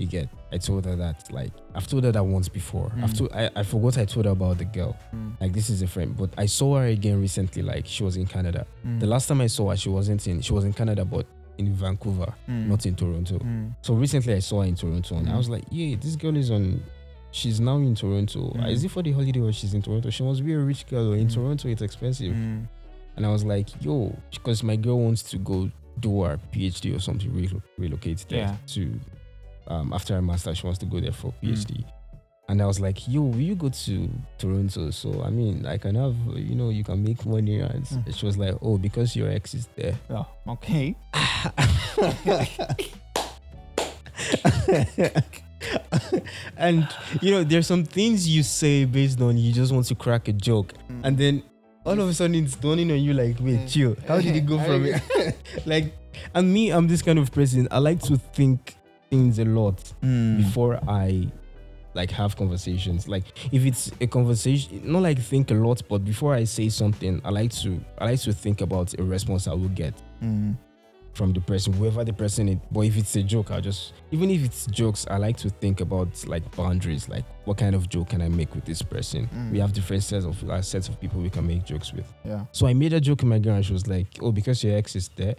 [0.00, 0.28] You get.
[0.50, 2.90] I told her that like I've told her that once before.
[3.02, 3.18] I've Mm.
[3.18, 4.96] told I, I forgot I told her about the girl.
[5.14, 5.38] Mm.
[5.40, 6.16] Like this is a friend.
[6.16, 8.66] But I saw her again recently, like she was in Canada.
[8.86, 8.98] Mm.
[9.00, 11.26] The last time I saw her, she wasn't in she was in Canada but
[11.58, 12.66] in Vancouver, Mm.
[12.68, 13.38] not in Toronto.
[13.38, 13.74] Mm.
[13.82, 15.36] So recently I saw her in Toronto and I Mm.
[15.36, 16.82] was like, Yeah, this girl is on
[17.30, 18.56] she's now in Toronto.
[18.66, 20.08] Is it for the holiday or she's in Toronto?
[20.10, 21.12] She must be a rich girl.
[21.12, 21.28] In.
[21.28, 22.32] Toronto it's expensive.
[22.32, 27.00] And I was like, yo, because my girl wants to go do her PhD or
[27.00, 28.56] something, relo- relocate there Yeah.
[28.68, 28.98] to
[29.70, 31.52] um, after her master, she wants to go there for Mm.
[31.54, 31.84] PhD.
[32.48, 34.90] And I was like, yo, will you go to Toronto?
[34.90, 37.60] So I mean, I can have, you know, you can make money.
[37.60, 38.14] And Mm.
[38.16, 39.96] she was like, oh, because your ex is there.
[40.10, 40.96] Oh, okay.
[46.56, 46.86] and
[47.20, 50.32] you know, there's some things you say based on you just want to crack a
[50.32, 51.42] joke, and then
[51.84, 53.96] all of a sudden it's dawning on you like, wait, chill.
[54.06, 55.02] How did it go from it?
[55.66, 55.94] like,
[56.34, 57.68] and me, I'm this kind of person.
[57.70, 58.76] I like to think
[59.10, 60.38] things a lot Mm.
[60.38, 61.26] before I
[61.94, 63.08] like have conversations.
[63.08, 67.20] Like if it's a conversation, not like think a lot, but before I say something,
[67.24, 70.56] I like to I like to think about a response I will get Mm.
[71.14, 72.58] from the person, whoever the person is.
[72.70, 75.80] But if it's a joke, I'll just even if it's jokes, I like to think
[75.80, 79.28] about like boundaries, like what kind of joke can I make with this person.
[79.34, 79.50] Mm.
[79.50, 82.06] We have different sets of uh, sets of people we can make jokes with.
[82.24, 82.44] Yeah.
[82.52, 84.76] So I made a joke with my girl, and she was like, "Oh, because your
[84.78, 85.34] ex is there."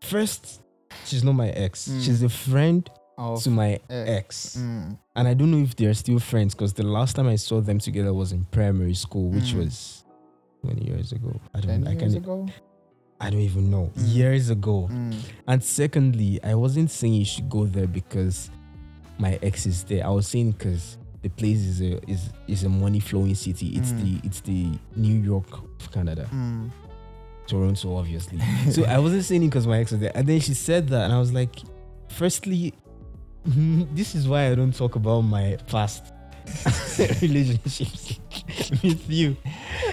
[0.00, 0.60] First,
[1.04, 1.88] she's not my ex.
[1.88, 2.02] Mm.
[2.04, 4.08] She's a friend Of to my ex.
[4.08, 4.56] ex.
[4.58, 4.98] Mm.
[5.16, 7.78] And I don't know if they're still friends because the last time I saw them
[7.78, 9.64] together was in primary school, which Mm.
[9.64, 10.04] was
[10.62, 11.40] 20 years ago.
[11.54, 12.46] I don't I years ago.
[13.20, 13.90] I don't even know.
[13.96, 14.14] Mm.
[14.14, 14.88] Years ago.
[14.90, 15.14] Mm.
[15.48, 18.50] And secondly, I wasn't saying you should go there because
[19.18, 20.06] my ex is there.
[20.06, 23.76] I was saying because the place is a is is a money flowing city.
[23.76, 24.02] It's Mm.
[24.20, 26.28] the it's the New York of Canada.
[27.48, 28.38] Toronto, obviously.
[28.70, 30.12] so I wasn't saying it because my ex was there.
[30.14, 31.56] And then she said that, and I was like,
[32.08, 32.74] firstly,
[33.46, 36.12] this is why I don't talk about my past
[37.22, 38.18] relationships
[38.82, 39.36] with you.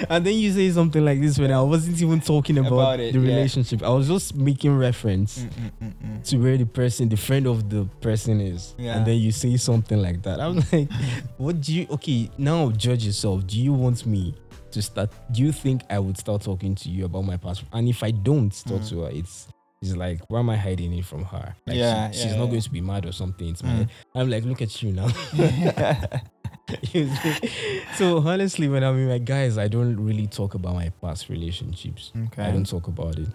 [0.09, 3.13] And then you say something like this when I wasn't even talking about, About it,
[3.13, 3.35] the yeah.
[3.35, 3.83] relationship.
[3.83, 6.23] I was just making reference Mm, mm, mm, mm.
[6.29, 8.73] to where the person, the friend of the person is.
[8.77, 8.97] Yeah.
[8.97, 10.39] And then you say something like that.
[10.39, 10.89] I'm like,
[11.37, 13.45] what do you, okay, now judge yourself.
[13.47, 14.33] Do you want me
[14.75, 17.63] to start, do you think I would start talking to you about my past?
[17.73, 18.89] And if I don't talk Mm.
[18.89, 19.47] to her, it's,
[19.81, 21.55] it's like, why am I hiding it from her?
[21.67, 22.37] Like, Yeah, she- yeah, she's yeah.
[22.39, 23.49] not going to be mad or something.
[23.49, 23.89] It's my, Mm.
[24.15, 25.07] I'm like, look at you now.
[27.97, 32.11] so honestly, when I'm with my guys, I don't really talk about my past relationships.
[32.27, 32.43] okay.
[32.43, 33.27] I don't talk about it.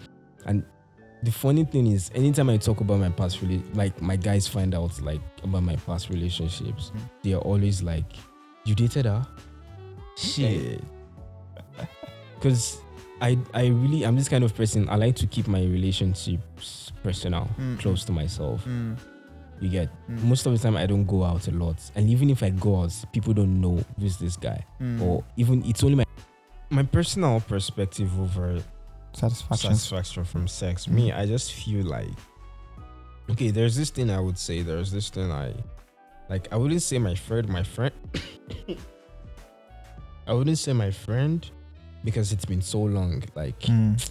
[0.45, 0.63] And
[1.23, 4.73] the funny thing is, anytime I talk about my past, rela- like my guys find
[4.73, 6.99] out like about my past relationships, Mm.
[7.23, 8.05] they are always like,
[8.65, 9.25] "You dated her?"
[10.17, 10.83] Shit.
[12.41, 12.79] Because
[13.21, 14.89] I I really I'm this kind of person.
[14.89, 18.65] I like to keep my relationships personal, Mm, close to myself.
[18.65, 18.97] Mm,
[19.61, 22.29] You get mm, most of the time I don't go out a lot, and even
[22.31, 24.99] if I go out, people don't know who's this guy, mm.
[25.01, 26.05] or even it's only my
[26.71, 28.57] my personal perspective over
[29.13, 29.69] satisfaction.
[29.75, 30.87] satisfaction from sex.
[30.87, 30.93] Mm.
[30.93, 32.09] Me, I just feel like
[33.29, 33.51] okay.
[33.51, 34.63] There's this thing I would say.
[34.63, 35.53] There's this thing I
[36.27, 36.51] like.
[36.51, 37.47] I wouldn't say my friend.
[37.49, 37.93] My friend.
[40.27, 41.45] I wouldn't say my friend
[42.03, 43.23] because it's been so long.
[43.35, 44.01] Like Mm,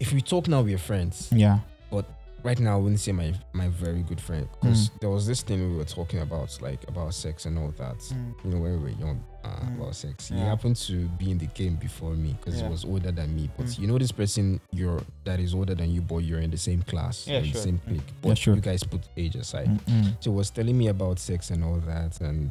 [0.00, 1.28] if we talk now, we're friends.
[1.32, 1.58] yeah.
[1.90, 2.06] But
[2.42, 5.70] right now, I wouldn't say my my very good friend because there was this thing
[5.70, 7.98] we were talking about, like about sex and all that.
[7.98, 9.76] Mm, You know, when we were young, uh, Mm.
[9.80, 10.28] about sex.
[10.28, 12.66] He happened to be in the game before me because Yeah.
[12.66, 13.50] he was older than me.
[13.56, 13.78] But Mm.
[13.80, 16.82] you know, this person you're that is older than you, but you're in the same
[16.82, 17.52] class, Yeah, in sure.
[17.52, 17.86] the same Mm.
[17.88, 18.06] clique.
[18.08, 18.54] Yeah, But sure.
[18.54, 19.68] you guys put age aside.
[19.68, 20.16] mm, mm.
[20.20, 22.50] So he was telling me about sex and all that, and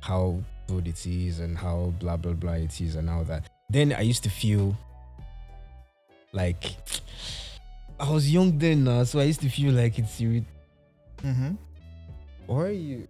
[0.00, 3.48] how good it is, and how blah blah blah it is, and all that.
[3.70, 4.76] Then I used to feel
[6.32, 6.76] like
[8.00, 10.44] I was young then, now, so I used to feel like it's irrit-
[11.22, 11.56] Mhm.
[12.46, 13.08] Why are you?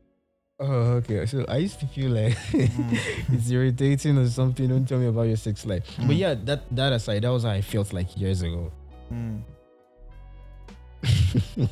[0.60, 1.26] Oh, okay.
[1.26, 2.98] So I used to feel like Mm.
[3.34, 4.68] it's irritating or something.
[4.68, 5.82] Don't tell me about your sex life.
[5.96, 6.06] Mm.
[6.06, 8.70] But yeah, that that aside, that was how I felt like years ago.
[9.12, 9.42] Mm.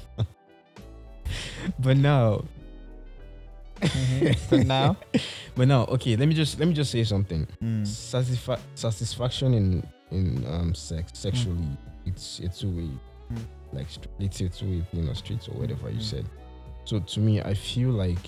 [1.79, 2.45] but now,
[4.01, 4.37] Mhm.
[4.51, 4.97] But now,
[5.57, 6.17] but now, okay.
[6.17, 7.47] Let me just let me just say something.
[7.63, 7.83] Mm.
[7.87, 11.69] Satisfa- satisfaction in in um sex sexually,
[12.07, 12.91] it's it's a way,
[13.33, 13.45] Mm.
[13.73, 13.87] like
[14.19, 16.03] it's a two way thing or streets or whatever you Mm.
[16.13, 16.25] said.
[16.85, 18.27] So to me, I feel like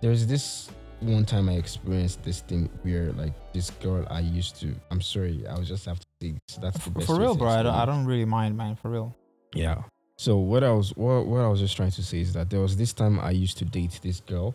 [0.00, 4.74] there's this one time I experienced this thing where like this girl I used to.
[4.90, 6.56] I'm sorry, I will just have to say this.
[6.58, 7.06] That's the best.
[7.06, 7.48] for real, bro.
[7.48, 8.76] I don't, I don't really mind, man.
[8.76, 9.14] For real.
[9.54, 9.82] Yeah.
[10.16, 12.60] So what I was what, what I was just trying to say is that there
[12.60, 14.54] was this time I used to date this girl.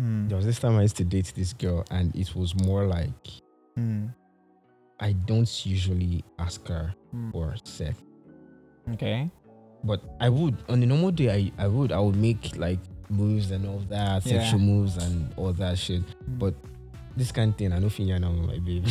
[0.00, 0.28] Mm.
[0.28, 3.12] There was this time I used to date this girl, and it was more like
[3.78, 4.12] Mm.
[5.00, 7.32] I don't usually ask her Mm.
[7.32, 7.98] for sex,
[8.92, 9.30] Okay.
[9.84, 11.30] but I would on a normal day.
[11.58, 12.78] I I would I would make like
[13.10, 14.40] moves and all that, Yeah.
[14.40, 16.02] sexual moves and all that shit.
[16.02, 16.38] Mm.
[16.38, 16.54] But
[17.16, 18.80] this kind of thing, I don't think you know my baby,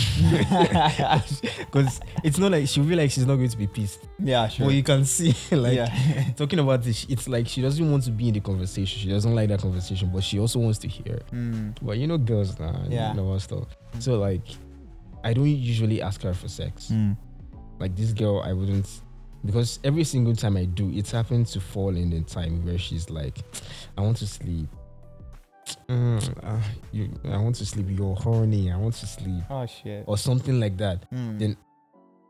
[1.60, 4.08] because it's not like she'll be like she's not going to be pissed.
[4.20, 4.68] yeah, sure.
[4.68, 6.24] But you can see like yeah.
[6.38, 9.00] talking about this, it's like she doesn't want to be in the conversation.
[9.00, 11.20] She doesn't like that conversation, but she also wants to hear.
[11.32, 11.76] Mm.
[11.82, 13.10] But you know, girls now, Yeah.
[13.12, 13.68] you know what stuff.
[14.00, 14.46] So like,
[15.24, 16.90] I don't usually ask her for sex.
[16.92, 17.18] Mm.
[17.80, 18.88] Like this girl, I wouldn't.
[19.46, 23.10] because every single time I do, it's happened to fall in the time where she's
[23.10, 23.40] like,
[23.98, 24.70] I want to sleep.
[25.90, 26.60] Mm, uh,
[26.92, 27.88] you, I want to sleep.
[27.90, 28.72] You're horny.
[28.72, 30.04] I want to sleep, Oh shit.
[30.08, 31.10] or something like that.
[31.12, 31.40] Mm.
[31.40, 31.58] Then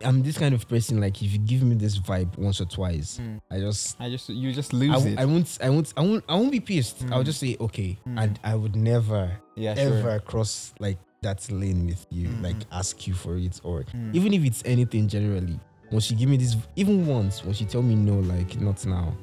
[0.03, 0.99] I'm this kind of person.
[0.99, 3.39] Like if you give me this vibe once or twice, Mm.
[3.51, 5.19] I just I just you just lose w- it.
[5.19, 7.03] I won't I won't I won't I won't be pissed.
[7.11, 7.25] I'll Mm.
[7.25, 8.21] just say okay, Mm.
[8.23, 12.43] and I would never yeah, ever cross like that lane with you, Mm.
[12.43, 15.59] like ask you for it or even if it's anything generally.
[15.89, 19.15] When she give me this, even once when she tell me no, like not now,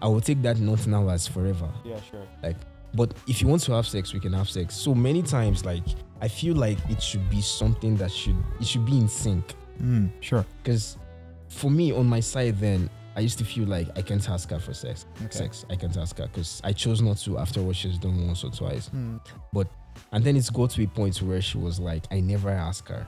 [0.00, 1.68] I will take that not now as forever.
[1.84, 2.24] yeah, sure.
[2.96, 4.74] But if you want to have sex, we can have sex.
[4.74, 5.84] So many times, like
[6.20, 9.54] I feel like it should be something that should it should be in sync.
[9.82, 10.44] Mm, sure.
[10.62, 10.96] Because
[11.48, 14.58] for me, on my side, then I used to feel like I can't ask her
[14.58, 15.06] for sex.
[15.24, 15.30] Okay.
[15.38, 18.44] Sex, I can't ask her because I chose not to after what she's done once
[18.44, 18.90] or twice.
[18.94, 19.20] Mm.
[20.12, 23.06] And then it's got to a point where she was like, I never ask her.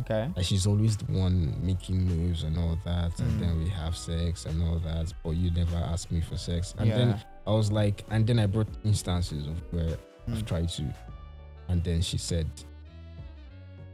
[0.00, 0.30] Okay.
[0.36, 3.20] Like she's always the one making moves and all that, Mm.
[3.20, 6.74] and then we have sex and all that, but you never ask me for sex.
[6.78, 6.96] And yeah.
[6.98, 9.96] then I was like, and then I brought instances of where
[10.28, 10.46] I've Mm.
[10.46, 10.84] tried to,
[11.68, 12.46] and then she said,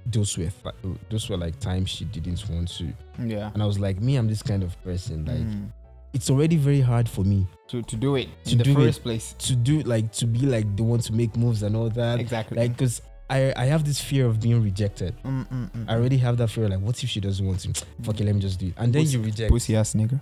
[0.06, 3.50] those were th- those were like times she didn't want to, yeah.
[3.54, 5.24] and I was like, me, I'm this kind of person.
[5.24, 5.70] Like Mm.
[6.12, 8.74] it's already very hard for me to to do it To in the do it.
[8.74, 9.34] first place.
[9.38, 12.18] to do like to be like the one to make moves and all that.
[12.20, 12.58] Exactly.
[12.58, 15.14] Like, cause I I have this fear of being rejected.
[15.24, 16.68] Mm, mm, mm, I already have that fear.
[16.68, 17.68] Like, what if she doesn't want to?
[18.02, 18.74] Fuck it, let me just do it.
[18.76, 19.50] And then Pussy- you reject.
[19.50, 20.20] pussy ass nigga.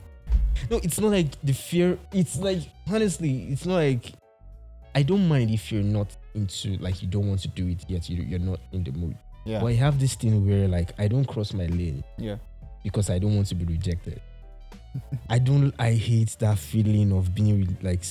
[0.70, 1.98] No, it's not like the fear.
[2.12, 4.12] It's like honestly, it's not like
[4.94, 8.08] I don't mind if you're not into like you don't want to do it yet.
[8.08, 9.16] You you're not in the mood.
[9.44, 9.60] Yeah.
[9.60, 12.36] But I have this thing where like I don't cross my lane Yeah.
[12.84, 14.20] because I don't want to be rejected.
[15.28, 15.74] I don't.
[15.78, 18.02] I hate that feeling of being like.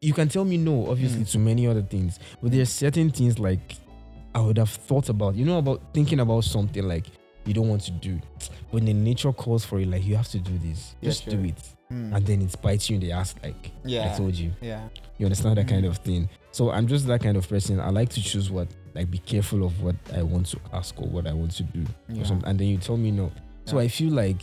[0.00, 1.30] You can tell me no, obviously, Mm.
[1.32, 3.76] to many other things, but there's certain things like
[4.34, 5.34] I would have thought about.
[5.36, 7.06] You know about thinking about something like
[7.46, 8.20] you don't want to do,
[8.70, 10.94] when the nature calls for it, like you have to do this.
[11.00, 11.56] Yeah, Just do it
[11.92, 12.16] Mm.
[12.16, 14.12] and then it bites you in the ass like yeah.
[14.12, 14.50] I told you.
[14.60, 14.88] yeah.
[15.18, 15.90] You understand that kind Mhm.
[15.90, 16.28] of thing.
[16.50, 17.78] So I'm just that kind of person.
[17.78, 21.06] I like to choose what like be careful of what I want to ask or
[21.06, 21.84] what I want to do.
[22.08, 22.22] Yeah.
[22.22, 23.30] Or something, and then you tell me no.
[23.66, 23.84] So Yeah.
[23.84, 24.42] I feel like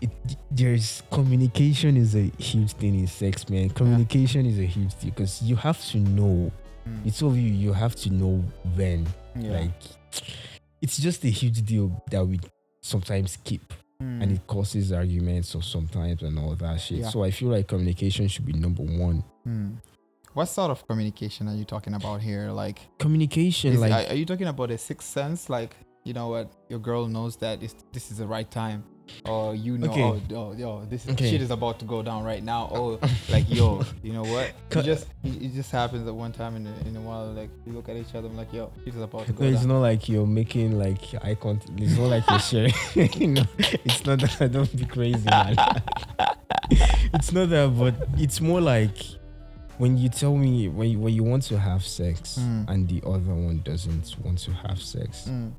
[0.00, 0.10] it
[0.52, 3.70] there's communication is a huge thing in sex, man.
[3.70, 6.52] Communication is a huge thing because you have to know.
[6.88, 7.06] Mm.
[7.06, 8.44] It's of you, you have to know
[8.76, 9.04] when.
[9.34, 9.50] yeah.
[9.62, 9.72] Like
[10.82, 12.40] it's just a huge deal that we
[12.82, 14.22] sometimes keep Mm.
[14.22, 16.98] and it causes arguments or sometimes and all that shit.
[16.98, 17.08] Yeah.
[17.08, 19.24] So I feel like communication should be number one.
[19.48, 19.76] Mm.
[20.34, 22.50] What sort of communication are you talking about here?
[22.50, 25.48] Like, Communication, is- like are, are you talking about a sixth sense?
[25.48, 27.60] Like, you know what, your girl knows that
[27.94, 28.84] this is the right time,
[29.24, 30.02] or you know, Okay.
[30.02, 31.30] oh, yo, yo, this Okay.
[31.30, 32.68] shit is about to go down right now.
[32.72, 34.52] Oh, like, yo, you know what?
[34.70, 37.32] It just, it, it just happens at one time in a, in a while.
[37.32, 39.50] Like, you look at each other, I'm like, yo, shit is about to go no,
[39.50, 39.68] it's down.
[39.68, 41.70] not like you're making like eye contact.
[41.78, 42.74] It's not like you're sharing.
[43.20, 44.36] you know, it's not that.
[44.42, 45.56] I Don't be crazy, man.
[46.70, 48.96] it's not that, but it's more like
[49.78, 52.68] when you tell me when you, when you want to have sex Mm.
[52.68, 55.26] and the other one doesn't want to have sex.
[55.28, 55.52] Mm.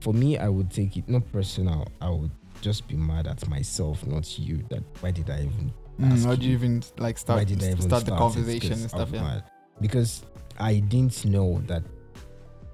[0.00, 1.86] For me, I would take it not personal.
[2.00, 2.30] I would
[2.62, 4.64] just be mad at myself, not you.
[4.70, 7.74] That why did I even Mm, how do you even like why start did I
[7.74, 8.18] start, even the start it?
[8.18, 9.10] conversation and stuff?
[9.12, 9.22] Yeah.
[9.22, 9.44] mad.
[9.80, 10.22] Because
[10.58, 11.82] I didn't know that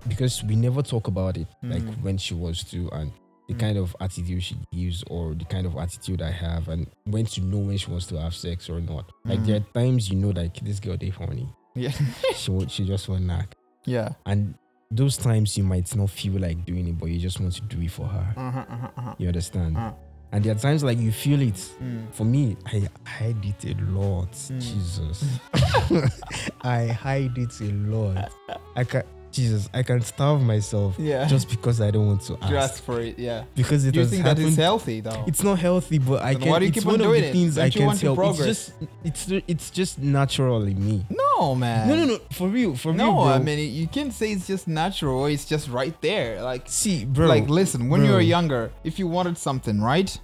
[0.06, 2.02] because we never talk about it like Mm.
[2.02, 3.10] when she was to and
[3.48, 3.58] the Mm.
[3.60, 7.40] kind of attitude she gives or the kind of attitude I have and when to
[7.40, 9.10] know when she wants to have sex or not.
[9.24, 9.66] Like there Mm.
[9.66, 11.48] are times you know like this girl they horny.
[11.74, 11.92] Yeah.
[12.36, 13.54] She she just want knock.
[13.84, 14.10] yeah.
[14.26, 14.54] And
[14.90, 17.80] those times you might not feel like doing it, but you just want to do
[17.80, 18.34] it for her.
[18.36, 19.14] Uh-huh, uh-huh, uh-huh.
[19.18, 19.76] You understand?
[19.76, 19.92] Uh.
[20.32, 21.54] And there are times like you feel it.
[21.54, 22.12] Mm.
[22.12, 24.32] For me, I hide it a lot.
[24.32, 24.60] Mm.
[24.60, 25.24] Jesus.
[26.62, 28.30] I hide it a lot.
[28.76, 31.26] I can Jesus, I can starve myself Yeah.
[31.26, 32.50] just because I don't want to ask.
[32.50, 33.44] Just for it, yeah.
[33.54, 34.48] because it Do you has think that happened.
[34.48, 35.24] is healthy though?
[35.26, 36.50] it's not healthy, but I Then can.
[36.50, 37.32] why do you it's keep one on of doing the it?
[37.32, 38.18] things I you can want to help.
[38.18, 38.46] It's progress?
[38.46, 38.72] just,
[39.04, 41.06] it's it's just natural in me.
[41.10, 41.88] no, man.
[41.88, 42.18] No, no, no.
[42.32, 43.32] For real, for no, real, bro.
[43.34, 45.26] I mean you can't say it's just natural.
[45.26, 46.42] It's just right there.
[46.42, 47.26] Like, see, bro.
[47.26, 50.18] like listen, when you were younger, if you wanted something, right,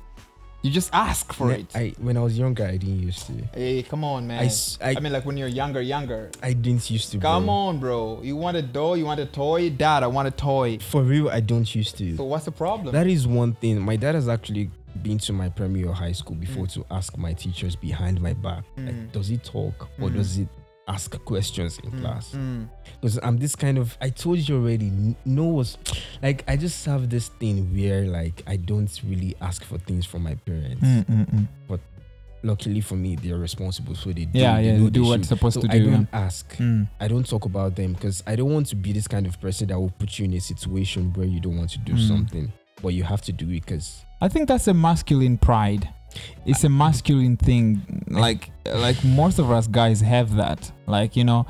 [0.64, 1.76] you just ask for Ne- it.
[1.76, 3.32] I when I was younger, I didn't used to.
[3.52, 4.40] hey, come on, man.
[4.40, 6.30] I, s- I, I mean, like when you're younger, younger.
[6.42, 7.18] I didn't used to.
[7.18, 7.54] Come bro.
[7.54, 8.20] on, bro.
[8.22, 8.96] You want a doll?
[8.96, 9.68] You want a toy?
[9.70, 10.78] Dad, I want a toy.
[10.78, 12.16] For real, I don't used to.
[12.16, 12.92] So what's the problem?
[12.94, 13.78] That is one thing.
[13.80, 14.70] My dad has actually
[15.02, 16.72] been to my primary or high school before Mm.
[16.74, 18.64] to ask my teachers behind my back.
[18.78, 18.86] Mm.
[18.86, 20.14] Like, does he talk or Mm.
[20.14, 20.48] does he
[20.86, 22.30] ask questions in Mm, class?
[22.34, 22.68] mm.
[23.00, 23.96] Because I'm this kind of.
[24.00, 24.90] I told you already.
[25.24, 25.78] No was
[26.22, 30.22] like I just have this thing where like I don't really ask for things from
[30.22, 30.82] my parents.
[30.82, 31.48] Mm,
[32.42, 34.38] Luckily for me, they're responsible, so they do.
[34.38, 34.72] Yeah, they yeah.
[34.74, 35.90] They do they what's supposed So to do I do.
[35.90, 36.54] don't ask.
[36.58, 36.86] Mm.
[37.00, 39.68] I don't talk about them because I don't want to be this kind of person
[39.68, 42.06] that will put you in a situation where you don't want to do Mm.
[42.06, 45.88] something, but you have to do it because I think that's a masculine pride.
[46.46, 48.04] It's a masculine thing.
[48.08, 50.70] Like like most of us guys have that.
[50.86, 51.46] Like you know,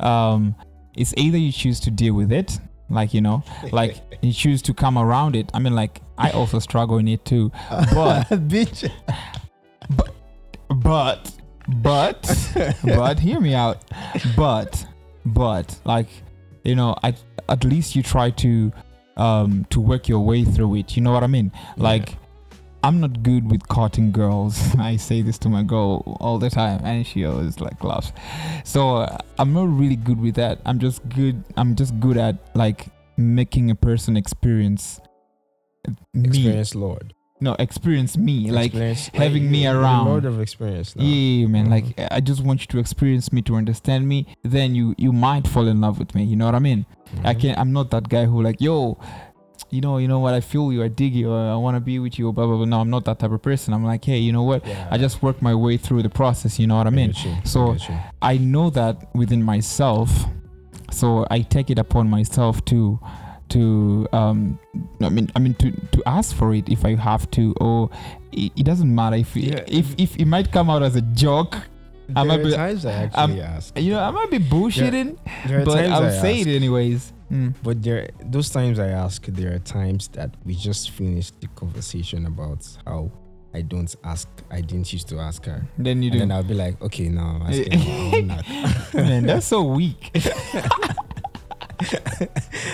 [0.00, 0.54] um,
[0.94, 2.58] it's either you choose to deal with it,
[2.90, 3.42] like you know,
[3.72, 5.50] like you choose to come around it.
[5.54, 7.50] I mean, like I also struggle in it too.
[7.70, 8.90] But bitch.
[10.82, 11.32] but
[11.68, 12.52] but
[12.84, 13.84] but hear me out.
[14.36, 14.86] But
[15.26, 16.08] but like
[16.64, 17.14] you know, I
[17.48, 18.72] at least you try to
[19.16, 20.96] um to work your way through it.
[20.96, 21.52] You know what I mean?
[21.76, 22.16] Like
[22.82, 24.74] I'm not good with courting girls.
[24.78, 28.12] I say this to my girl all the time, and she always like laughs.
[28.64, 30.60] So uh, I'm not really good with that.
[30.64, 31.42] I'm just good.
[31.56, 35.00] I'm just good at like making a person experience
[36.14, 36.28] me.
[36.28, 37.14] Experience Lord.
[37.40, 38.50] No, experience me.
[38.50, 40.06] Like Experience- having me around.
[40.06, 40.94] Lord of experience.
[40.96, 41.04] Now.
[41.04, 41.66] yeah, man.
[41.66, 41.70] Mhm.
[41.70, 44.26] Like I just want you to experience me to understand me.
[44.42, 46.24] Then you you might fall in love with me.
[46.24, 46.84] You know what I mean?
[47.24, 47.40] I Mhm.
[47.40, 47.58] can.
[47.58, 48.98] I'm not that guy who like yo.
[49.70, 51.80] You know, you know what I feel you, I dig you, or I want to
[51.80, 52.64] be with you, blah blah blah.
[52.64, 53.74] No, I'm not that type of person.
[53.74, 54.66] I'm like, hey, you know what?
[54.66, 54.88] Yeah.
[54.90, 56.58] I just work my way through the process.
[56.58, 57.12] You know what I mean?
[57.24, 57.94] you, So- you.
[58.22, 60.08] I know that within myself,
[60.90, 62.98] so I take it upon myself to
[63.50, 64.58] to um
[65.02, 67.88] I mean I mean to to ask for it if I have to or
[68.32, 69.64] it, it doesn't matter if Yeah.
[69.66, 71.56] if if it might come out as a joke
[72.14, 73.78] I might be- times I actually ask.
[73.78, 75.16] you know I might be bullshitting
[75.46, 76.46] There but I'll I say ask.
[76.48, 77.54] it anyways Mm.
[77.62, 82.26] But there, those times I ask, there are times that we just finished the conversation
[82.26, 83.10] about how
[83.54, 84.28] I don't ask.
[84.50, 87.08] I didn't used to ask her, then you and do then I'll be like, okay,
[87.08, 87.78] now I'm asking.
[87.78, 88.44] her, I'm not.
[88.94, 90.10] man that's so weak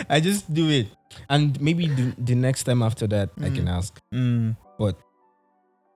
[0.08, 0.86] I just do it,
[1.28, 3.76] and maybe the, the next time after that I can Mm.
[3.76, 4.00] ask.
[4.12, 4.56] Mm.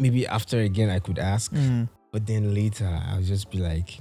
[0.00, 1.88] Maybe after again I could ask, Mm.
[2.12, 3.98] but then later I'll just be like,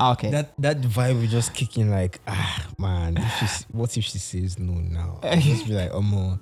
[0.00, 1.90] okay that that vibe will just kick in.
[1.90, 5.20] Like, ah, man, if she, what if she says no now?
[5.22, 6.38] I'll just be like, oh more.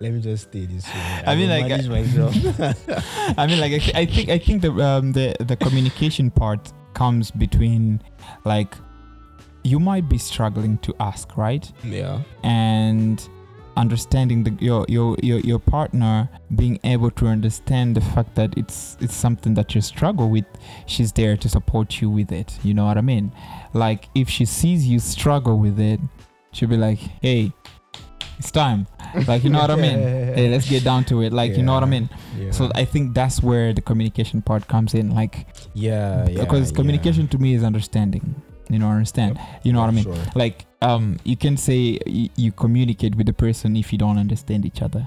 [0.00, 1.22] Let me just stay this way.
[1.24, 2.34] I mean, like, manage myself.
[3.38, 7.30] I mean, like I, I think I think the um, the the communication part comes
[7.30, 8.02] between
[8.44, 8.74] like
[9.62, 11.70] you might be struggling to ask, right?
[11.84, 12.20] yeah.
[12.42, 13.28] And
[13.76, 18.96] understanding the your your your, your partner being able to understand the fact that it's
[19.00, 20.44] it's something that you struggle with
[20.86, 23.32] she's there to support you with it you know what i mean
[23.72, 25.98] like if she sees you struggle with it
[26.52, 27.50] she'll be like hey
[28.38, 28.86] it's time
[29.26, 29.98] like you know what i mean
[30.36, 32.08] hey let's get down to it like you know what i mean
[32.38, 32.50] Yeah.
[32.50, 36.76] so I think that's where the communication part comes in, like yeah, yeah, because yeah.
[36.76, 38.24] communication to me is understanding.
[38.72, 39.38] You know, understand.
[39.62, 40.04] You know what I mean?
[40.04, 40.16] Sure.
[40.34, 44.64] Like, um, you can say y- you communicate with the person if you don't understand
[44.66, 45.06] each other.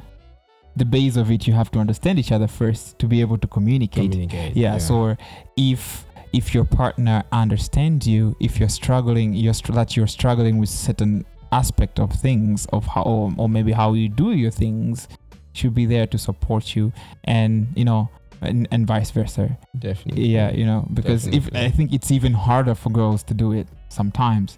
[0.78, 3.47] The base of it, you have to understand each other first to be able to
[3.47, 4.11] communicate.
[4.11, 4.55] Communicate.
[4.57, 5.16] yeah, So
[5.57, 10.68] if if your partner understands you, if you're struggling, you're str- that you're struggling with
[10.70, 15.07] certain aspect of things of how or, or maybe how you do your things,
[15.53, 16.91] should be there to support you,
[17.24, 18.09] and you know,
[18.46, 19.58] and, and vice versa.
[19.78, 20.28] definitely.
[20.28, 23.68] Yeah, you know, because if I think it's even harder for girls to do it
[23.89, 24.58] sometimes.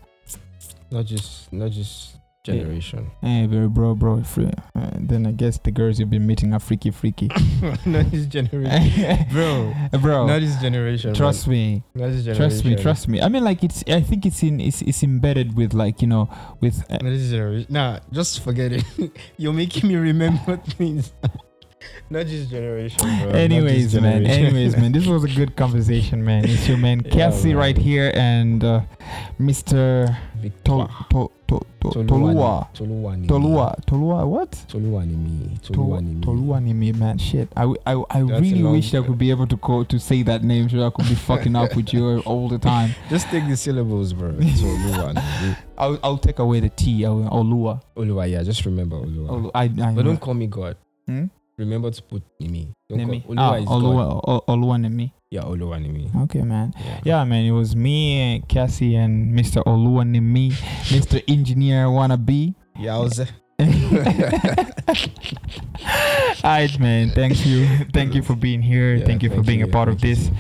[0.90, 2.18] Not just not just
[2.48, 3.12] generation.
[3.22, 4.24] Hey, very bro, bro.
[4.24, 4.52] Free.
[4.76, 7.30] Uh, then I guess the girls you've been meeting are freaky, freaky.
[7.86, 9.26] not this generation.
[9.32, 9.74] Bro.
[10.02, 10.28] bro.
[10.28, 11.14] Not this generation.
[11.14, 11.84] Trust me.
[11.94, 12.08] man.
[12.08, 12.36] Not this generation.
[12.36, 13.22] Trust me, trust me.
[13.22, 13.84] I mean, like it's.
[13.88, 14.60] I think it's in.
[14.60, 16.30] It's, it's embedded with like you know
[16.62, 16.84] with.
[16.90, 17.68] Uh, Not this generation.
[17.70, 18.84] Nah, just forget it.
[19.38, 21.12] You're making me remember things.
[22.10, 23.30] Not this generation, bro.
[23.34, 24.26] Anyways, man.
[24.26, 24.92] Anyways, man.
[24.94, 26.46] This was a good conversation, man.
[26.46, 27.58] It's your man Yeah, Cassie man.
[27.58, 28.82] right here and uh,
[29.40, 30.16] Mr.
[30.38, 30.88] Victor.
[31.12, 32.68] To, to, to, to, Tolua.
[32.74, 33.28] Toluwani.
[33.28, 33.76] Tolua.
[33.86, 34.26] Tolua.
[34.26, 34.52] What?
[34.70, 35.58] Toluwani me.
[35.64, 36.22] To- Toluwani me.
[36.22, 37.18] Toluwanimi, man.
[37.18, 37.50] Shit.
[37.58, 40.44] I, I, I That's really wish I could be able to call to say that
[40.44, 42.96] name so I could be fucking up with you all the time.
[43.10, 44.32] Just take the syllables, bro.
[44.32, 45.58] Toluwani.
[45.78, 47.02] I'll, I'll take away the T.
[47.02, 47.82] Olua.
[47.98, 48.44] Oluwa, yeah.
[48.44, 49.30] Just remember Oluwa.
[49.30, 50.04] Olu- I, I But know.
[50.04, 50.78] don't call me God.
[51.06, 51.26] Hmm?
[51.58, 52.72] Remember to put Nimi.
[52.88, 53.22] Don't Nemi.
[53.22, 53.84] call Ah, Oluwa is God.
[53.84, 55.12] Olua, O- Oluwanimi.
[55.32, 56.10] Yeah, Oluwa Nimi.
[56.24, 56.72] Okay, man.
[56.80, 57.00] Yeah.
[57.04, 57.46] Yeah, man.
[57.46, 59.64] It was me, Cassie, and Mr.
[59.66, 61.24] Oluwanimi, Mr.
[61.28, 62.54] Engineer Wannabe.
[62.80, 63.20] Yeah, I was.
[66.44, 67.10] Alright, man.
[67.10, 67.66] Thank you.
[67.92, 68.96] Thank you for being here.
[68.96, 70.32] Yeah, thank you for being a part of thank you, this.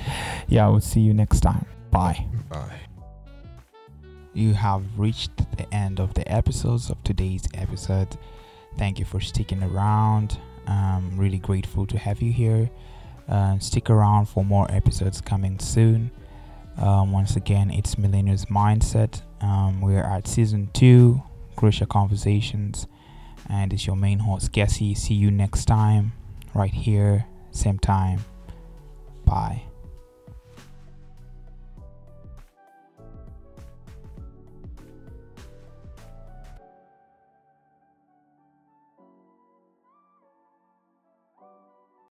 [0.47, 1.65] Yeah, I will see you next time.
[1.89, 2.27] Bye.
[2.49, 2.79] Bye.
[4.35, 8.15] You have reached the end of the episodes of today's episode.
[8.77, 10.37] Thank you for sticking around.
[10.67, 12.69] I'm really grateful to have you here.
[13.27, 16.11] Uh, stick around for more episodes coming soon.
[16.77, 19.21] Um, once again, it's Millennials Mindset.
[19.41, 21.21] Um, we're at season two,
[21.55, 22.87] Crucial Conversations,
[23.49, 24.93] and it's your main host, Cassie.
[24.93, 26.13] See you next time,
[26.53, 28.19] right here, same time.
[29.25, 29.66] Bye.